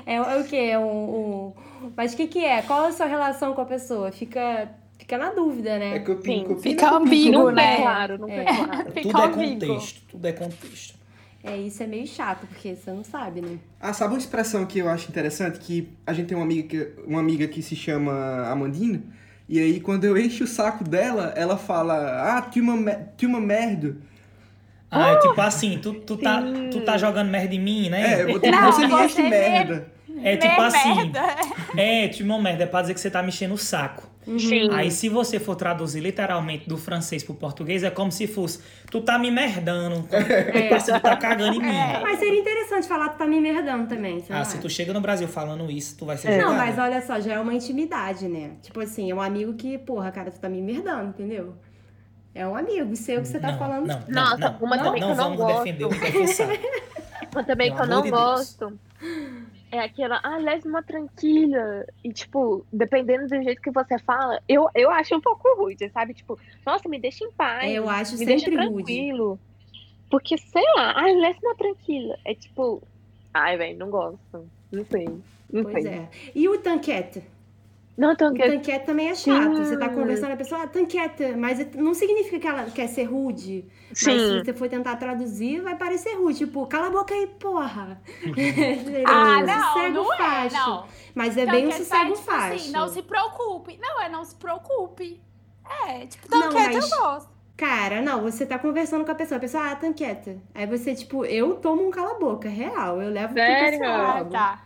É, 0.05 0.15
é 0.15 0.37
o 0.39 0.43
quê? 0.43 0.55
É 0.57 0.77
um, 0.79 0.83
um- 0.83 1.53
Mas 1.95 2.13
o 2.13 2.17
que 2.17 2.27
que 2.27 2.43
é? 2.43 2.61
Qual 2.61 2.85
a 2.85 2.91
sua 2.91 3.05
relação 3.05 3.53
com 3.53 3.61
a 3.61 3.65
pessoa? 3.65 4.11
Fica, 4.11 4.69
fica 4.99 5.17
na 5.17 5.31
dúvida, 5.31 5.79
né? 5.79 5.95
É 5.95 5.99
copinho, 5.99 6.39
Sim, 6.39 6.41
copinho. 6.43 6.59
fica 6.59 6.85
é 6.87 6.89
ambíguo, 6.93 7.51
né? 7.51 7.73
é 7.75 7.81
claro, 7.81 8.17
nunca 8.17 8.33
é, 8.33 8.39
É. 8.41 8.45
claro. 8.55 8.91
Fica 8.91 9.01
Tudo 9.09 9.21
é 9.21 9.29
contexto, 9.29 10.01
tudo 10.09 10.25
é 10.27 10.31
contexto. 10.33 11.00
É, 11.43 11.57
isso 11.57 11.81
é 11.81 11.87
meio 11.87 12.05
chato, 12.05 12.45
porque 12.47 12.75
você 12.75 12.91
não 12.91 13.03
sabe, 13.03 13.41
né? 13.41 13.57
Ah, 13.79 13.93
sabe 13.93 14.13
uma 14.13 14.19
expressão 14.19 14.65
que 14.65 14.79
eu 14.79 14.87
acho 14.87 15.09
interessante? 15.09 15.59
Que 15.59 15.89
a 16.05 16.13
gente 16.13 16.27
tem 16.27 16.37
uma 16.37 16.43
amiga 16.45 16.67
que, 16.67 16.93
uma 17.07 17.19
amiga 17.19 17.47
que 17.47 17.61
se 17.63 17.75
chama 17.75 18.45
Amandina, 18.47 19.01
e 19.49 19.59
aí 19.59 19.79
quando 19.79 20.03
eu 20.05 20.15
encho 20.17 20.43
o 20.43 20.47
saco 20.47 20.83
dela, 20.83 21.33
ela 21.35 21.57
fala, 21.57 22.37
ah, 22.37 22.41
tu 22.43 22.59
uma, 22.59 22.77
me- 22.77 22.95
tu 23.17 23.25
uma 23.25 23.39
merda. 23.41 23.97
Ah, 24.91 25.11
é 25.13 25.19
tipo 25.19 25.39
assim, 25.41 25.79
tu, 25.81 25.93
tu, 26.01 26.17
tá, 26.17 26.43
tu 26.69 26.81
tá 26.81 26.97
jogando 26.97 27.29
merda 27.29 27.55
em 27.55 27.59
mim, 27.59 27.87
É, 27.87 27.89
né? 27.89 28.25
vou 28.25 28.39
ter 28.39 28.51
Não, 28.51 28.71
você 28.71 28.85
me 28.85 28.93
enche 29.05 29.21
me- 29.23 29.29
merda. 29.29 29.87
É 30.23 30.37
tipo 30.37 30.61
assim. 30.61 30.95
merda. 30.95 31.21
É, 31.77 32.07
tipo 32.09 32.25
uma 32.29 32.39
merda, 32.39 32.65
é 32.65 32.67
pra 32.67 32.81
dizer 32.81 32.93
que 32.93 32.99
você 32.99 33.09
tá 33.09 33.23
mexendo 33.23 33.53
o 33.53 33.57
saco. 33.57 34.10
Sim. 34.25 34.69
Aí 34.71 34.91
se 34.91 35.09
você 35.09 35.39
for 35.39 35.55
traduzir 35.55 35.99
literalmente 35.99 36.69
do 36.69 36.77
francês 36.77 37.23
pro 37.23 37.33
português, 37.33 37.83
é 37.83 37.89
como 37.89 38.11
se 38.11 38.27
fosse, 38.27 38.59
tu 38.89 39.01
tá 39.01 39.17
me 39.17 39.31
merdando, 39.31 40.07
é. 40.11 40.77
tu 40.77 40.99
tá 41.01 41.17
cagando 41.17 41.55
em 41.55 41.59
mim. 41.59 41.73
Mas 42.03 42.19
seria 42.19 42.39
interessante 42.39 42.87
falar 42.87 43.09
que 43.09 43.17
tá 43.17 43.25
me 43.25 43.39
merdando 43.41 43.87
também, 43.87 44.23
Ah, 44.29 44.39
não 44.39 44.45
se 44.45 44.59
tu 44.59 44.69
chega 44.69 44.93
no 44.93 45.01
Brasil 45.01 45.27
falando 45.27 45.69
isso, 45.71 45.97
tu 45.97 46.05
vai 46.05 46.17
ser 46.17 46.29
Não, 46.37 46.49
julgada. 46.49 46.57
mas 46.57 46.77
olha 46.77 47.01
só, 47.01 47.19
já 47.19 47.33
é 47.33 47.39
uma 47.39 47.53
intimidade, 47.53 48.27
né? 48.27 48.51
Tipo 48.61 48.79
assim, 48.81 49.09
é 49.09 49.15
um 49.15 49.21
amigo 49.21 49.53
que, 49.53 49.77
porra, 49.79 50.11
cara, 50.11 50.29
tu 50.29 50.39
tá 50.39 50.47
me 50.47 50.61
merdando, 50.61 51.09
entendeu? 51.09 51.55
É 52.33 52.47
um 52.47 52.55
amigo 52.55 52.95
seu 52.95 53.21
que 53.21 53.27
você 53.27 53.39
tá 53.39 53.51
não, 53.51 53.59
falando. 53.59 53.87
Não, 53.87 54.03
não, 54.07 54.23
Nossa, 54.23 54.37
não, 54.37 54.57
uma 54.61 54.77
não, 54.77 54.83
também 54.85 55.01
não 55.01 55.07
que 55.07 55.13
eu 55.13 55.17
não 55.17 55.23
vamos 55.23 55.37
gosto. 55.37 55.63
defender 55.63 55.85
o 55.85 55.89
defensor. 55.89 56.47
Uma 57.33 57.43
também 57.43 57.73
Pelo 57.73 57.75
que 57.77 57.83
eu 57.83 57.87
não 57.95 58.01
de 58.03 58.11
Deus. 58.11 58.57
É 59.71 59.79
aquela, 59.79 60.19
ah, 60.21 60.37
laisse-moi 60.37 60.83
tranquila. 60.83 61.85
E, 62.03 62.11
tipo, 62.11 62.65
dependendo 62.71 63.27
do 63.27 63.41
jeito 63.41 63.61
que 63.61 63.71
você 63.71 63.97
fala, 63.99 64.41
eu, 64.47 64.67
eu 64.75 64.91
acho 64.91 65.15
um 65.15 65.21
pouco 65.21 65.47
rude, 65.57 65.89
sabe? 65.89 66.13
Tipo, 66.13 66.37
nossa, 66.65 66.87
me 66.89 66.99
deixa 66.99 67.23
em 67.23 67.31
paz. 67.31 67.63
É, 67.63 67.73
eu 67.73 67.89
acho 67.89 68.17
me 68.17 68.25
deixa 68.25 68.45
sempre 68.45 68.65
rude. 68.67 68.83
tranquilo. 68.83 69.39
Porque, 70.09 70.37
sei 70.37 70.63
lá, 70.75 70.93
ai, 70.97 71.15
laisse-moi 71.15 71.55
tranquila. 71.55 72.17
É 72.25 72.35
tipo, 72.35 72.83
ai, 73.33 73.55
velho, 73.57 73.77
não 73.79 73.89
gosto. 73.89 74.49
Não 74.71 74.85
sei. 74.85 75.07
Não 75.51 75.63
Pois 75.63 75.83
sei. 75.83 75.93
é. 75.93 76.09
E 76.35 76.47
o 76.49 76.57
tanquete? 76.59 77.23
Não, 78.01 78.13
O 78.13 78.15
que... 78.33 78.47
tanquete 78.47 78.85
também 78.85 79.09
é 79.09 79.15
chato. 79.15 79.55
Sim. 79.55 79.63
Você 79.63 79.77
tá 79.77 79.87
conversando, 79.89 80.31
a 80.31 80.35
pessoa, 80.35 80.63
ah, 80.63 80.67
tanquete, 80.67 81.33
mas 81.37 81.73
não 81.75 81.93
significa 81.93 82.39
que 82.39 82.47
ela 82.47 82.63
quer 82.65 82.87
ser 82.87 83.03
rude. 83.03 83.65
Mas 83.89 83.99
se 83.99 84.05
Sim. 84.05 84.43
você 84.43 84.53
for 84.53 84.67
tentar 84.67 84.95
traduzir, 84.95 85.61
vai 85.61 85.75
parecer 85.75 86.15
rude. 86.15 86.39
Tipo, 86.39 86.65
cala 86.65 86.87
a 86.87 86.89
boca 86.89 87.13
aí, 87.13 87.27
porra. 87.27 88.01
Ah, 89.07 89.41
não, 89.43 89.73
sossego 89.73 89.93
não 89.93 90.13
é, 90.13 90.49
não. 90.51 90.85
Mas 91.13 91.37
é 91.37 91.41
Então, 91.43 91.53
bem 91.55 91.67
um 91.67 91.71
sossego 91.71 92.13
tipo 92.13 92.17
facho. 92.25 92.55
assim, 92.55 92.71
não 92.71 92.87
se 92.87 93.01
preocupe. 93.03 93.77
Não, 93.81 94.01
é 94.01 94.09
não 94.09 94.23
se 94.25 94.35
preocupe. 94.35 95.21
É, 95.87 96.05
tipo, 96.07 96.27
Não, 96.29 96.49
tanquete 96.49 96.73
mas- 96.75 96.91
eu 96.91 96.97
gosto. 96.97 97.29
Cara, 97.57 98.01
não, 98.01 98.21
você 98.23 98.43
tá 98.45 98.57
conversando 98.57 99.05
com 99.05 99.11
a 99.11 99.15
pessoa, 99.15 99.37
a 99.37 99.39
pessoa, 99.39 99.71
ah, 99.71 99.75
tanqueta. 99.75 100.37
Aí 100.55 100.65
você, 100.65 100.95
tipo, 100.95 101.23
eu 101.25 101.55
tomo 101.57 101.87
um 101.87 101.91
cala-boca, 101.91 102.49
real. 102.49 102.99
Eu 102.99 103.11
levo 103.11 103.33
pro 103.33 103.43
Sério? 103.43 103.79
pessoal. 103.79 104.17
Ah, 104.17 104.25
tá. 104.25 104.63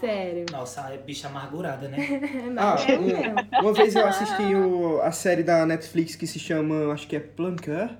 Sério. 0.00 0.46
Nossa, 0.52 0.92
é 0.92 0.98
bicha 0.98 1.28
amargurada, 1.28 1.88
né? 1.88 1.98
Ah, 2.56 2.76
é 2.88 2.98
um- 2.98 3.02
mesmo. 3.02 3.34
uma 3.60 3.72
vez 3.72 3.94
eu 3.94 4.06
assisti 4.06 4.54
o- 4.54 5.00
a 5.02 5.10
série 5.12 5.42
da 5.42 5.64
Netflix 5.66 6.14
que 6.16 6.26
se 6.26 6.38
chama, 6.38 6.92
acho 6.92 7.06
que 7.08 7.16
é 7.16 7.20
Planqueur. 7.20 7.90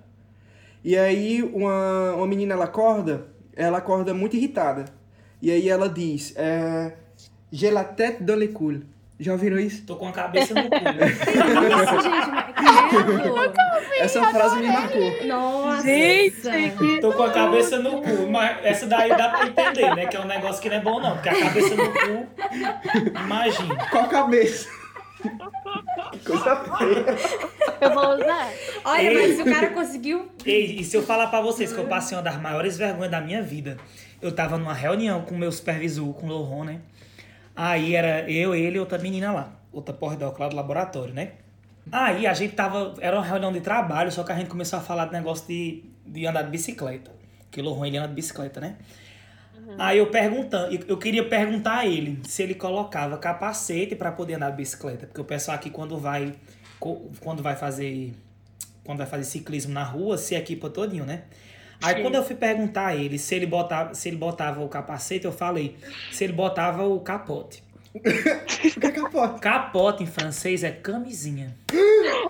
E 0.84 0.96
aí 0.96 1.42
uma, 1.42 2.14
uma 2.14 2.26
menina 2.26 2.54
ela 2.54 2.64
acorda, 2.66 3.26
ela 3.54 3.78
acorda 3.78 4.14
muito 4.14 4.36
irritada. 4.36 4.84
E 5.42 5.50
aí 5.50 5.68
ela 5.68 5.88
diz, 5.88 6.34
é, 6.36 6.92
J'ai 7.50 7.70
la 7.70 7.82
tête 7.84 8.22
dans 8.24 8.36
les 8.38 8.48
couilles. 8.52 8.82
Já 9.20 9.32
ouviram 9.32 9.58
isso? 9.58 9.84
Tô 9.84 9.96
com 9.96 10.06
a 10.06 10.12
cabeça 10.12 10.54
no 10.54 10.62
cu. 10.62 10.76
Isso, 10.78 12.02
gente, 12.02 12.30
mas 12.30 12.54
credo. 12.54 13.52
Essa 13.98 14.30
frase 14.30 14.56
me 14.60 14.68
marcou. 14.68 15.26
Nossa. 15.26 15.82
Gente, 15.82 16.76
que... 16.78 17.00
Tô 17.00 17.12
com 17.12 17.24
a 17.24 17.30
cabeça 17.32 17.78
no 17.80 18.00
cu. 18.00 18.28
Mas 18.30 18.64
essa 18.64 18.86
daí 18.86 19.08
dá 19.08 19.28
pra 19.30 19.46
entender, 19.48 19.94
né? 19.96 20.06
Que 20.06 20.16
é 20.16 20.20
um 20.20 20.26
negócio 20.26 20.62
que 20.62 20.68
não 20.68 20.76
é 20.76 20.80
bom, 20.80 21.00
não. 21.00 21.14
Porque 21.14 21.30
a 21.30 21.40
cabeça 21.40 21.74
no 21.74 21.92
cu. 21.92 22.26
Imagina. 23.24 23.88
Com 23.90 23.98
a 23.98 24.06
cabeça. 24.06 24.68
que 26.12 26.18
coisa 26.20 26.56
feia. 26.78 27.04
eu 27.80 27.90
vou 27.92 28.14
usar. 28.14 28.52
Olha, 28.84 29.14
mas 29.14 29.34
se 29.34 29.42
o 29.42 29.44
cara 29.44 29.70
conseguiu. 29.70 30.28
Ei, 30.46 30.76
e 30.78 30.84
se 30.84 30.96
eu 30.96 31.02
falar 31.02 31.26
pra 31.26 31.40
vocês 31.40 31.72
que 31.72 31.78
eu 31.78 31.86
passei 31.86 32.16
uma 32.16 32.22
das 32.22 32.40
maiores 32.40 32.78
vergonhas 32.78 33.10
da 33.10 33.20
minha 33.20 33.42
vida, 33.42 33.78
eu 34.22 34.30
tava 34.30 34.56
numa 34.56 34.74
reunião 34.74 35.22
com 35.22 35.34
o 35.34 35.38
meu 35.38 35.50
supervisor, 35.50 36.14
com 36.14 36.26
o 36.26 36.28
Loron, 36.28 36.62
né? 36.62 36.80
Aí 37.60 37.96
era 37.96 38.30
eu, 38.30 38.54
ele 38.54 38.76
e 38.76 38.80
outra 38.80 38.98
menina 38.98 39.32
lá, 39.32 39.52
outra 39.72 39.92
pós-doc 39.92 40.38
lá 40.38 40.46
do 40.48 40.54
laboratório, 40.54 41.12
né? 41.12 41.32
Aí 41.90 42.24
a 42.24 42.32
gente 42.32 42.54
tava, 42.54 42.94
era 43.00 43.16
uma 43.16 43.24
reunião 43.24 43.50
de 43.52 43.60
trabalho, 43.60 44.12
só 44.12 44.22
que 44.22 44.30
a 44.30 44.36
gente 44.36 44.48
começou 44.48 44.78
a 44.78 44.82
falar 44.82 45.06
de 45.06 45.12
negócio 45.12 45.44
de, 45.48 45.82
de 46.06 46.24
andar 46.24 46.42
de 46.42 46.50
bicicleta. 46.50 47.10
Que 47.50 47.60
o 47.60 47.84
ele 47.84 47.96
anda 47.96 48.06
de 48.06 48.14
bicicleta, 48.14 48.60
né? 48.60 48.76
Aí 49.76 49.98
eu 49.98 50.06
perguntando, 50.06 50.72
eu- 50.72 50.84
queria 50.96 51.28
perguntar 51.28 51.78
a 51.78 51.86
ele 51.86 52.20
se 52.24 52.42
ele 52.44 52.54
colocava 52.54 53.18
capacete 53.18 53.96
pra 53.96 54.12
poder 54.12 54.34
andar 54.34 54.50
de 54.50 54.56
bicicleta, 54.56 55.06
porque 55.06 55.20
o 55.20 55.24
pessoal 55.24 55.56
aqui 55.56 55.68
quando 55.68 55.98
vai 55.98 56.34
quando 57.20 57.42
vai 57.42 57.56
fazer 57.56 58.14
quando 58.84 58.98
vai 58.98 59.06
fazer 59.06 59.24
ciclismo 59.24 59.72
na 59.72 59.82
rua, 59.82 60.16
se 60.16 60.34
equipa 60.38 60.70
todinho, 60.70 61.04
né? 61.04 61.24
Aí 61.82 61.96
Sim. 61.96 62.02
quando 62.02 62.14
eu 62.16 62.24
fui 62.24 62.34
perguntar 62.36 62.86
a 62.88 62.96
ele 62.96 63.18
se 63.18 63.34
ele 63.34 63.46
botava, 63.46 63.94
se 63.94 64.08
ele 64.08 64.16
botava 64.16 64.60
o 64.62 64.68
capacete, 64.68 65.24
eu 65.24 65.32
falei 65.32 65.76
se 66.10 66.24
ele 66.24 66.32
botava 66.32 66.84
o 66.86 66.98
capote. 67.00 67.62
O 67.94 68.00
que 68.80 68.86
é 68.86 68.90
capote? 68.92 69.40
Capote 69.40 70.02
em 70.04 70.06
francês 70.06 70.62
é 70.62 70.70
camisinha. 70.70 71.56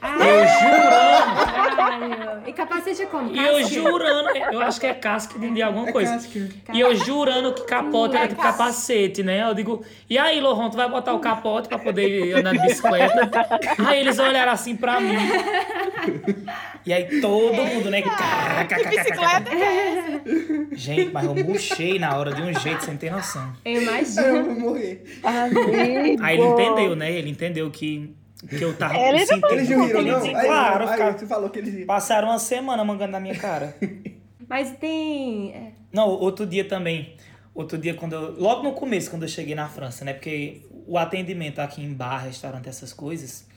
Ah, 0.00 0.16
Eu 0.24 0.46
jurando, 0.46 1.52
caralho. 1.52 2.42
E 2.46 2.52
capacete 2.52 3.02
é 3.02 3.06
como? 3.06 3.30
e 3.34 3.38
eu 3.38 3.66
jurando, 3.66 4.28
eu 4.52 4.60
acho 4.60 4.78
que 4.80 4.86
é 4.86 4.94
casca 4.94 5.38
de, 5.38 5.50
de 5.50 5.60
alguma 5.60 5.88
É 5.88 5.92
coisa. 5.92 6.12
casca. 6.12 6.38
E 6.72 6.80
eu 6.80 6.94
jurando 6.94 7.52
que 7.52 7.64
capote 7.66 8.14
era 8.16 8.24
É 8.26 8.28
tipo 8.28 8.40
capacete, 8.40 9.22
né? 9.22 9.42
Eu 9.42 9.52
digo, 9.54 9.84
e 10.08 10.16
aí, 10.16 10.40
Loron, 10.40 10.70
tu 10.70 10.76
vai 10.76 10.88
botar 10.88 11.12
o 11.12 11.18
capote 11.20 11.68
pra 11.68 11.78
poder 11.78 12.36
andar 12.38 12.52
de 12.52 12.60
bicicleta? 12.60 13.28
aí 13.84 14.00
eles 14.00 14.18
olharam 14.18 14.52
assim 14.52 14.76
pra 14.76 15.00
mim. 15.00 15.16
E 16.86 16.92
aí 16.92 17.20
todo 17.20 17.54
mundo, 17.64 17.90
né? 17.90 18.02
Que 18.02 18.88
bicicleta 18.88 19.50
é 19.54 20.20
Gente, 20.72 21.12
mas 21.12 21.24
eu 21.24 21.34
murchei 21.34 21.98
na 21.98 22.16
hora 22.16 22.32
de 22.32 22.42
um 22.42 22.52
jeito 22.58 22.84
sem 22.84 22.96
ter 22.96 23.10
noção. 23.10 23.52
Eu 23.64 23.74
Eu 23.74 23.82
imagino. 23.82 24.44
vou 24.44 24.54
morrer. 24.60 25.04
Amigo. 25.22 26.22
Aí 26.22 26.38
ele 26.38 26.46
entendeu, 26.46 26.96
né? 26.96 27.12
Ele 27.12 27.30
entendeu 27.30 27.70
que, 27.70 28.14
que 28.48 28.62
eu 28.62 28.74
tava 28.76 28.96
Ele 28.96 29.26
sentindo. 29.26 29.52
Eles 29.52 29.68
não 29.70 29.88
não? 30.02 30.22
Aí, 30.24 30.30
claro, 30.32 30.88
aí, 30.88 30.98
cara. 30.98 31.18
você 31.18 31.26
falou 31.26 31.50
que 31.50 31.58
eles 31.58 31.72
riram. 31.74 31.86
Passaram 31.86 32.28
uma 32.28 32.38
semana 32.38 32.84
mangando 32.84 33.12
na 33.12 33.20
minha 33.20 33.34
cara. 33.36 33.76
Mas 34.48 34.70
tem. 34.78 35.52
é, 35.52 35.72
Não, 35.92 36.08
outro 36.08 36.46
dia 36.46 36.64
também. 36.64 37.16
Outro 37.54 37.76
dia, 37.76 37.92
quando 37.94 38.12
eu, 38.12 38.40
logo 38.40 38.62
no 38.62 38.72
começo, 38.72 39.10
quando 39.10 39.22
eu 39.24 39.28
cheguei 39.28 39.54
na 39.54 39.68
França, 39.68 40.04
né? 40.04 40.12
Porque 40.12 40.62
o 40.86 40.96
atendimento 40.96 41.58
aqui 41.58 41.82
em 41.82 41.92
bar, 41.92 42.18
restaurante, 42.24 42.68
essas 42.68 42.92
coisas, 42.92 43.47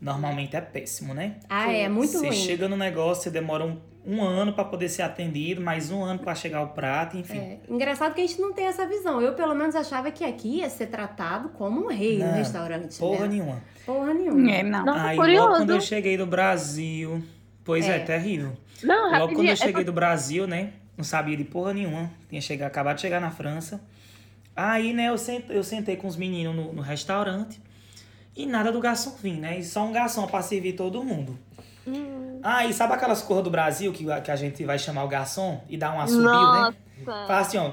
normalmente 0.00 0.56
é 0.56 0.60
péssimo, 0.60 1.14
né? 1.14 1.36
Ah, 1.48 1.72
é 1.72 1.88
muito 1.88 2.12
você 2.12 2.26
ruim. 2.28 2.36
chega 2.36 2.68
no 2.68 2.76
negócio, 2.76 3.24
você 3.24 3.30
demora 3.30 3.64
um, 3.64 3.78
um 4.06 4.22
ano 4.22 4.52
pra 4.52 4.64
poder 4.64 4.88
ser 4.88 5.02
atendido, 5.02 5.60
mais 5.60 5.90
um 5.90 6.02
ano 6.02 6.20
pra 6.20 6.34
chegar 6.34 6.62
o 6.62 6.68
prato, 6.68 7.16
enfim. 7.16 7.38
É, 7.38 7.58
engraçado 7.68 8.14
que 8.14 8.20
a 8.20 8.26
gente 8.26 8.40
não 8.40 8.52
tem 8.52 8.66
essa 8.66 8.86
visão. 8.86 9.20
Eu, 9.20 9.34
pelo 9.34 9.54
menos, 9.54 9.74
achava 9.74 10.10
que 10.10 10.24
aqui 10.24 10.58
ia 10.58 10.70
ser 10.70 10.86
tratado 10.86 11.48
como 11.50 11.84
um 11.84 11.88
rei 11.88 12.18
no 12.18 12.26
Não, 12.26 12.34
restaurante. 12.34 12.98
Porra 12.98 13.22
né? 13.22 13.28
nenhuma. 13.28 13.62
Porra 13.84 14.14
nenhuma. 14.14 14.50
É, 14.50 14.62
não. 14.62 14.84
Nossa, 14.84 15.02
Aí 15.02 15.16
curioso. 15.16 15.42
logo 15.46 15.56
quando 15.58 15.70
eu 15.70 15.80
cheguei 15.80 16.16
do 16.16 16.26
Brasil. 16.26 17.22
Pois 17.64 17.86
é, 17.86 17.96
É. 17.96 17.98
terrível. 17.98 18.52
Não, 18.82 19.10
Logo 19.18 19.34
quando 19.34 19.46
eu 19.46 19.52
é 19.52 19.56
cheguei 19.56 19.82
do 19.84 19.92
Brasil, 19.92 20.46
né? 20.46 20.72
Não 20.96 21.04
sabia 21.04 21.36
de 21.36 21.44
porra 21.44 21.74
nenhuma. 21.74 22.10
Tinha 22.28 22.40
chegado, 22.40 22.68
acabado 22.68 22.96
de 22.96 23.02
chegar 23.02 23.20
na 23.20 23.30
França. 23.30 23.80
Aí, 24.54 24.92
né, 24.92 25.08
eu 25.08 25.18
sentei, 25.18 25.56
eu 25.56 25.62
sentei 25.62 25.96
com 25.96 26.06
os 26.08 26.16
meninos 26.16 26.54
no, 26.56 26.72
no 26.72 26.82
restaurante. 26.82 27.60
E 28.38 28.46
nada 28.46 28.70
do 28.70 28.78
garçom 28.78 29.16
vir, 29.20 29.34
né? 29.34 29.58
E 29.58 29.64
só 29.64 29.82
um 29.82 29.90
garçom 29.90 30.24
pra 30.28 30.40
servir 30.40 30.74
todo 30.74 31.02
mundo. 31.02 31.36
Hum. 31.84 32.38
Aí, 32.40 32.72
sabe 32.72 32.92
aquelas 32.92 33.20
cores 33.20 33.42
do 33.42 33.50
Brasil 33.50 33.92
que, 33.92 34.06
que 34.22 34.30
a 34.30 34.36
gente 34.36 34.64
vai 34.64 34.78
chamar 34.78 35.02
o 35.02 35.08
garçom 35.08 35.60
e 35.68 35.76
dar 35.76 35.92
um 35.92 36.00
assobio, 36.00 36.52
né? 36.52 36.74
Nossa. 37.04 37.26
Faz 37.26 37.48
assim, 37.48 37.58
ó. 37.58 37.72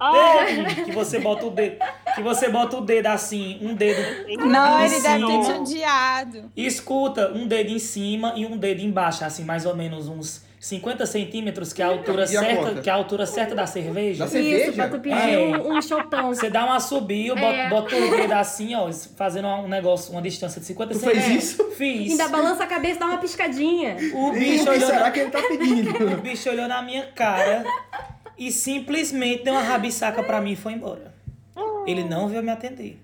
Ei, 0.00 0.84
que 0.86 0.92
você 0.92 1.18
bota 1.20 1.44
o 1.44 1.50
dedo. 1.50 1.76
Que 2.14 2.22
você 2.22 2.48
bota 2.48 2.78
o 2.78 2.80
dedo 2.80 3.08
assim, 3.08 3.58
um 3.60 3.74
dedo. 3.74 4.00
Não, 4.46 4.80
em 4.80 4.86
ele 4.86 5.00
deve 5.00 5.26
ter 5.26 5.38
te 5.40 5.44
cima. 5.44 5.58
odiado. 5.58 6.52
E 6.56 6.66
escuta, 6.66 7.30
um 7.34 7.46
dedo 7.46 7.70
em 7.70 7.78
cima 7.78 8.32
e 8.34 8.46
um 8.46 8.56
dedo 8.56 8.80
embaixo, 8.80 9.26
assim, 9.26 9.44
mais 9.44 9.66
ou 9.66 9.76
menos 9.76 10.08
uns 10.08 10.42
50 10.60 11.06
centímetros, 11.06 11.72
que 11.72 11.80
é 11.80 11.84
a 11.84 11.88
altura 11.88 12.22
E 12.22 12.36
a 12.36 12.40
certa, 12.40 12.56
conta? 12.68 12.80
que 12.80 12.90
é 12.90 12.92
a 12.92 12.96
altura 12.96 13.26
certa 13.26 13.54
da 13.54 13.66
cerveja. 13.66 14.24
Da 14.24 14.30
cerveja? 14.30 14.64
Isso, 14.64 14.72
pra 14.72 14.88
tu 14.88 14.98
pedir 14.98 15.16
É. 15.34 15.38
um, 15.38 15.76
um 15.76 15.80
chopão. 15.82 16.34
Você 16.34 16.50
dá 16.50 16.64
uma 16.64 16.80
subida, 16.80 17.34
bota, 17.36 17.46
É. 17.56 17.68
bota 17.68 17.96
o 17.96 18.10
dedo 18.10 18.32
assim, 18.32 18.74
ó, 18.74 18.90
fazendo 19.16 19.46
um 19.46 19.68
negócio, 19.68 20.12
uma 20.12 20.20
distância 20.20 20.60
de 20.60 20.66
50 20.66 20.94
Tu 20.94 20.98
fez 21.00 21.16
centímetros. 21.16 21.50
isso? 21.50 21.64
Fiz. 21.76 22.10
Ainda 22.12 22.28
balança 22.28 22.64
a 22.64 22.66
cabeça 22.66 22.96
e 22.96 22.98
dá 22.98 23.06
uma 23.06 23.18
piscadinha. 23.18 23.96
O 24.14 24.32
bicho 24.32 24.64
que 24.64 24.70
olhou 24.70 24.86
será 24.88 25.00
na... 25.00 25.10
que 25.12 25.20
ele 25.20 25.30
tá 25.30 25.42
pedindo? 25.42 25.88
O 26.18 26.20
bicho 26.20 26.50
olhou 26.50 26.66
na 26.66 26.82
minha 26.82 27.06
cara 27.06 27.64
e 28.36 28.50
simplesmente 28.50 29.44
deu 29.44 29.54
uma 29.54 29.62
rabisaca 29.62 30.22
pra 30.24 30.40
mim 30.40 30.52
e 30.52 30.56
foi 30.56 30.72
embora. 30.72 31.14
Ele 31.86 32.02
não 32.04 32.26
veio 32.28 32.42
me 32.42 32.50
atender. 32.50 33.00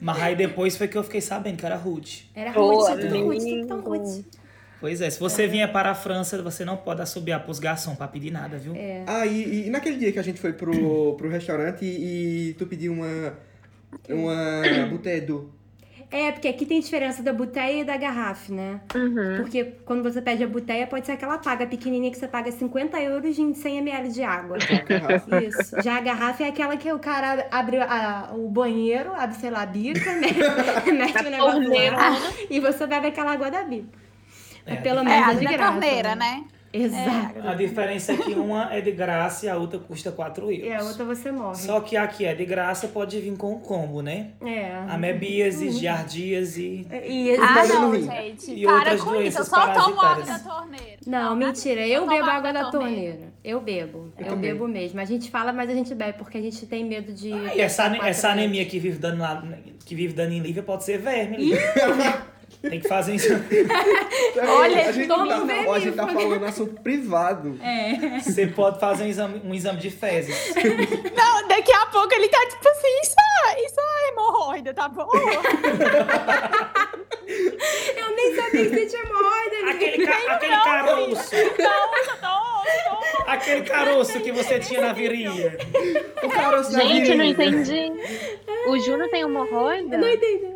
Mas 0.00 0.22
aí 0.22 0.34
depois 0.34 0.76
foi 0.78 0.88
que 0.88 0.96
eu 0.96 1.04
fiquei 1.04 1.20
sabendo 1.20 1.58
que 1.58 1.66
era 1.66 1.76
rude. 1.76 2.30
Era 2.34 2.52
Boa, 2.52 2.90
rude, 2.92 3.02
tudo 3.02 3.24
rude, 3.24 3.38
tudo 3.38 3.66
tão 3.66 3.76
lindo. 3.76 3.88
rude. 3.90 4.24
Pois 4.82 5.00
é, 5.00 5.08
se 5.08 5.20
você 5.20 5.46
vier 5.46 5.70
para 5.72 5.92
a 5.92 5.94
França, 5.94 6.42
você 6.42 6.64
não 6.64 6.76
pode 6.76 7.00
assobiar 7.00 7.42
pros 7.44 7.58
garçons 7.60 7.96
pra 7.96 8.08
pedir 8.08 8.32
nada, 8.32 8.58
viu? 8.58 8.74
É. 8.74 9.04
Ah, 9.06 9.24
e, 9.24 9.68
e 9.68 9.70
naquele 9.70 9.96
dia 9.96 10.10
que 10.12 10.18
a 10.18 10.22
gente 10.22 10.40
foi 10.40 10.52
pro, 10.52 10.72
pro 11.16 11.30
restaurante 11.30 11.84
e, 11.84 12.50
e 12.50 12.54
tu 12.54 12.66
pediu 12.66 12.92
uma. 12.92 13.34
Uma 14.08 14.62
d'eau. 15.20 15.48
É, 16.10 16.30
porque 16.30 16.48
aqui 16.48 16.66
tem 16.66 16.78
diferença 16.80 17.22
da 17.22 17.32
boteia 17.32 17.80
e 17.80 17.84
da 17.84 17.96
garrafa, 17.96 18.52
né? 18.52 18.80
Uhum. 18.94 19.36
Porque 19.38 19.64
quando 19.86 20.02
você 20.02 20.20
pede 20.20 20.44
a 20.44 20.46
boteia, 20.46 20.86
pode 20.86 21.06
ser 21.06 21.12
aquela 21.12 21.38
paga 21.38 21.64
pequenininha 21.66 22.10
que 22.10 22.18
você 22.18 22.28
paga 22.28 22.50
50 22.52 23.00
euros 23.00 23.38
em 23.38 23.54
100 23.54 23.78
ml 23.78 24.08
de 24.10 24.22
água. 24.22 24.58
garrafa. 24.86 25.42
Isso. 25.42 25.80
Já 25.82 25.96
a 25.96 26.00
garrafa 26.02 26.42
é 26.44 26.48
aquela 26.48 26.76
que 26.76 26.92
o 26.92 26.98
cara 26.98 27.46
abre 27.50 27.78
a- 27.78 28.30
o 28.34 28.46
banheiro, 28.48 29.14
abre, 29.14 29.36
sei 29.36 29.48
lá, 29.50 29.62
a 29.62 29.66
bica, 29.66 30.12
né? 30.20 30.28
Mete 30.92 31.26
o 31.26 31.30
negócio 31.30 31.62
torneira. 31.62 31.96
lá 31.96 32.10
e 32.50 32.60
você 32.60 32.86
bebe 32.86 33.06
aquela 33.06 33.32
água 33.32 33.50
da 33.50 33.62
bica. 33.64 33.88
Mas 34.66 34.80
pelo 34.80 35.00
É, 35.00 35.04
menos 35.04 35.26
é, 35.28 35.30
ali 35.30 35.38
de 35.40 35.44
na 35.44 35.52
graça. 35.52 35.72
torneira, 35.72 36.14
né? 36.14 36.44
Exato. 36.74 37.46
A 37.46 37.52
diferença 37.54 38.12
é 38.12 38.16
que 38.16 38.32
uma 38.32 38.72
é 38.74 38.80
de 38.80 38.92
graça 38.92 39.44
e 39.44 39.48
a 39.50 39.56
outra 39.58 39.78
custa 39.78 40.10
4 40.10 40.50
euros. 40.50 40.66
E 40.66 40.72
a 40.72 40.82
outra 40.82 41.04
você 41.04 41.30
morre. 41.30 41.56
Só 41.56 41.80
que 41.82 41.98
a 41.98 42.06
que 42.06 42.24
é 42.24 42.34
de 42.34 42.46
graça 42.46 42.88
pode 42.88 43.20
vir 43.20 43.36
com 43.36 43.52
um 43.56 43.58
combo, 43.60 44.00
né? 44.00 44.28
É. 44.40 44.72
Amebiases, 44.88 45.78
giardias 45.78 46.56
e... 46.56 46.86
E 46.90 47.36
Ah, 47.36 47.66
não, 47.66 47.94
gente. 47.94 48.54
E 48.54 48.64
para 48.64 48.74
outras 48.74 49.00
com 49.02 49.10
isso. 49.10 49.16
Eu 49.16 49.20
doenças 49.20 49.48
só 49.48 49.72
tomo 49.74 50.00
água 50.00 50.24
da 50.24 50.38
torneira. 50.38 50.96
Não, 51.06 51.36
mentira. 51.36 51.86
Eu 51.86 52.04
Só 52.04 52.08
bebo 52.08 52.20
tomar 52.20 52.36
água 52.38 52.52
da 52.54 52.70
torneira. 52.70 53.12
torneira. 53.12 53.32
Eu 53.44 53.60
bebo. 53.60 54.12
Eu, 54.18 54.24
também. 54.24 54.40
bebo 54.52 54.66
mesmo. 54.66 54.98
A 54.98 55.04
gente 55.04 55.30
fala, 55.30 55.52
mas 55.52 55.68
a 55.68 55.74
gente 55.74 55.94
bebe 55.94 56.16
porque 56.16 56.38
a 56.38 56.42
gente 56.42 56.64
tem 56.64 56.86
medo 56.86 57.12
de. 57.12 57.28
E 57.28 57.60
essa, 57.60 57.94
essa 57.98 58.30
anemia 58.30 58.64
que 58.64 58.78
vive 58.78 58.96
dando 58.98 59.20
lá, 59.20 59.44
que 59.84 59.94
vive 59.94 60.14
dando 60.14 60.32
em 60.32 60.40
Lívia 60.40 60.62
pode 60.62 60.84
ser 60.84 60.96
verme. 60.98 61.52
Tem 62.60 62.80
que 62.80 62.88
fazer 62.88 63.14
isso. 63.14 63.28
Olha, 64.48 64.88
a 64.88 64.92
gente, 64.92 65.08
toma 65.08 65.26
tá, 65.46 65.64
ó, 65.66 65.74
a 65.74 65.78
gente 65.80 65.96
tá 65.96 66.06
falando 66.06 66.44
assunto 66.44 66.80
privado. 66.80 67.58
É. 67.62 68.20
Você 68.20 68.46
pode 68.46 68.78
fazer 68.78 69.04
um 69.04 69.08
exame, 69.08 69.40
um 69.44 69.54
exame 69.54 69.78
de 69.78 69.90
fezes. 69.90 70.54
Não, 70.54 71.48
daqui 71.48 71.72
a 71.72 71.86
pouco 71.86 72.12
ele 72.14 72.28
tá 72.28 72.38
tipo 72.48 72.68
assim, 72.68 73.00
isso 73.02 73.16
é, 73.48 73.64
isso 73.66 73.80
é 73.80 74.08
hemorroida, 74.12 74.72
tá 74.74 74.88
bom? 74.88 75.08
Eu 77.96 78.16
nem 78.16 78.34
sabia 78.36 78.64
que 78.64 78.68
você 78.70 78.86
tinha 78.86 79.02
hemorroida. 79.02 79.70
Aquele, 79.70 80.06
ca- 80.06 80.34
aquele 80.34 80.56
caroço. 80.56 81.34
Não, 81.58 81.90
não, 82.22 82.40
não. 82.82 83.26
Aquele 83.26 83.62
caroço 83.62 84.20
que 84.20 84.32
você 84.32 84.58
tinha 84.58 84.80
na 84.80 84.92
virilha. 84.92 85.56
O 86.22 86.28
caroço 86.28 86.72
Gente, 86.72 87.14
não 87.14 87.24
virilha. 87.24 87.24
entendi. 87.46 87.92
O 88.66 88.78
Júnior 88.78 89.08
tem 89.10 89.22
hemorroida? 89.22 89.96
Não 89.98 90.08
entendi. 90.08 90.51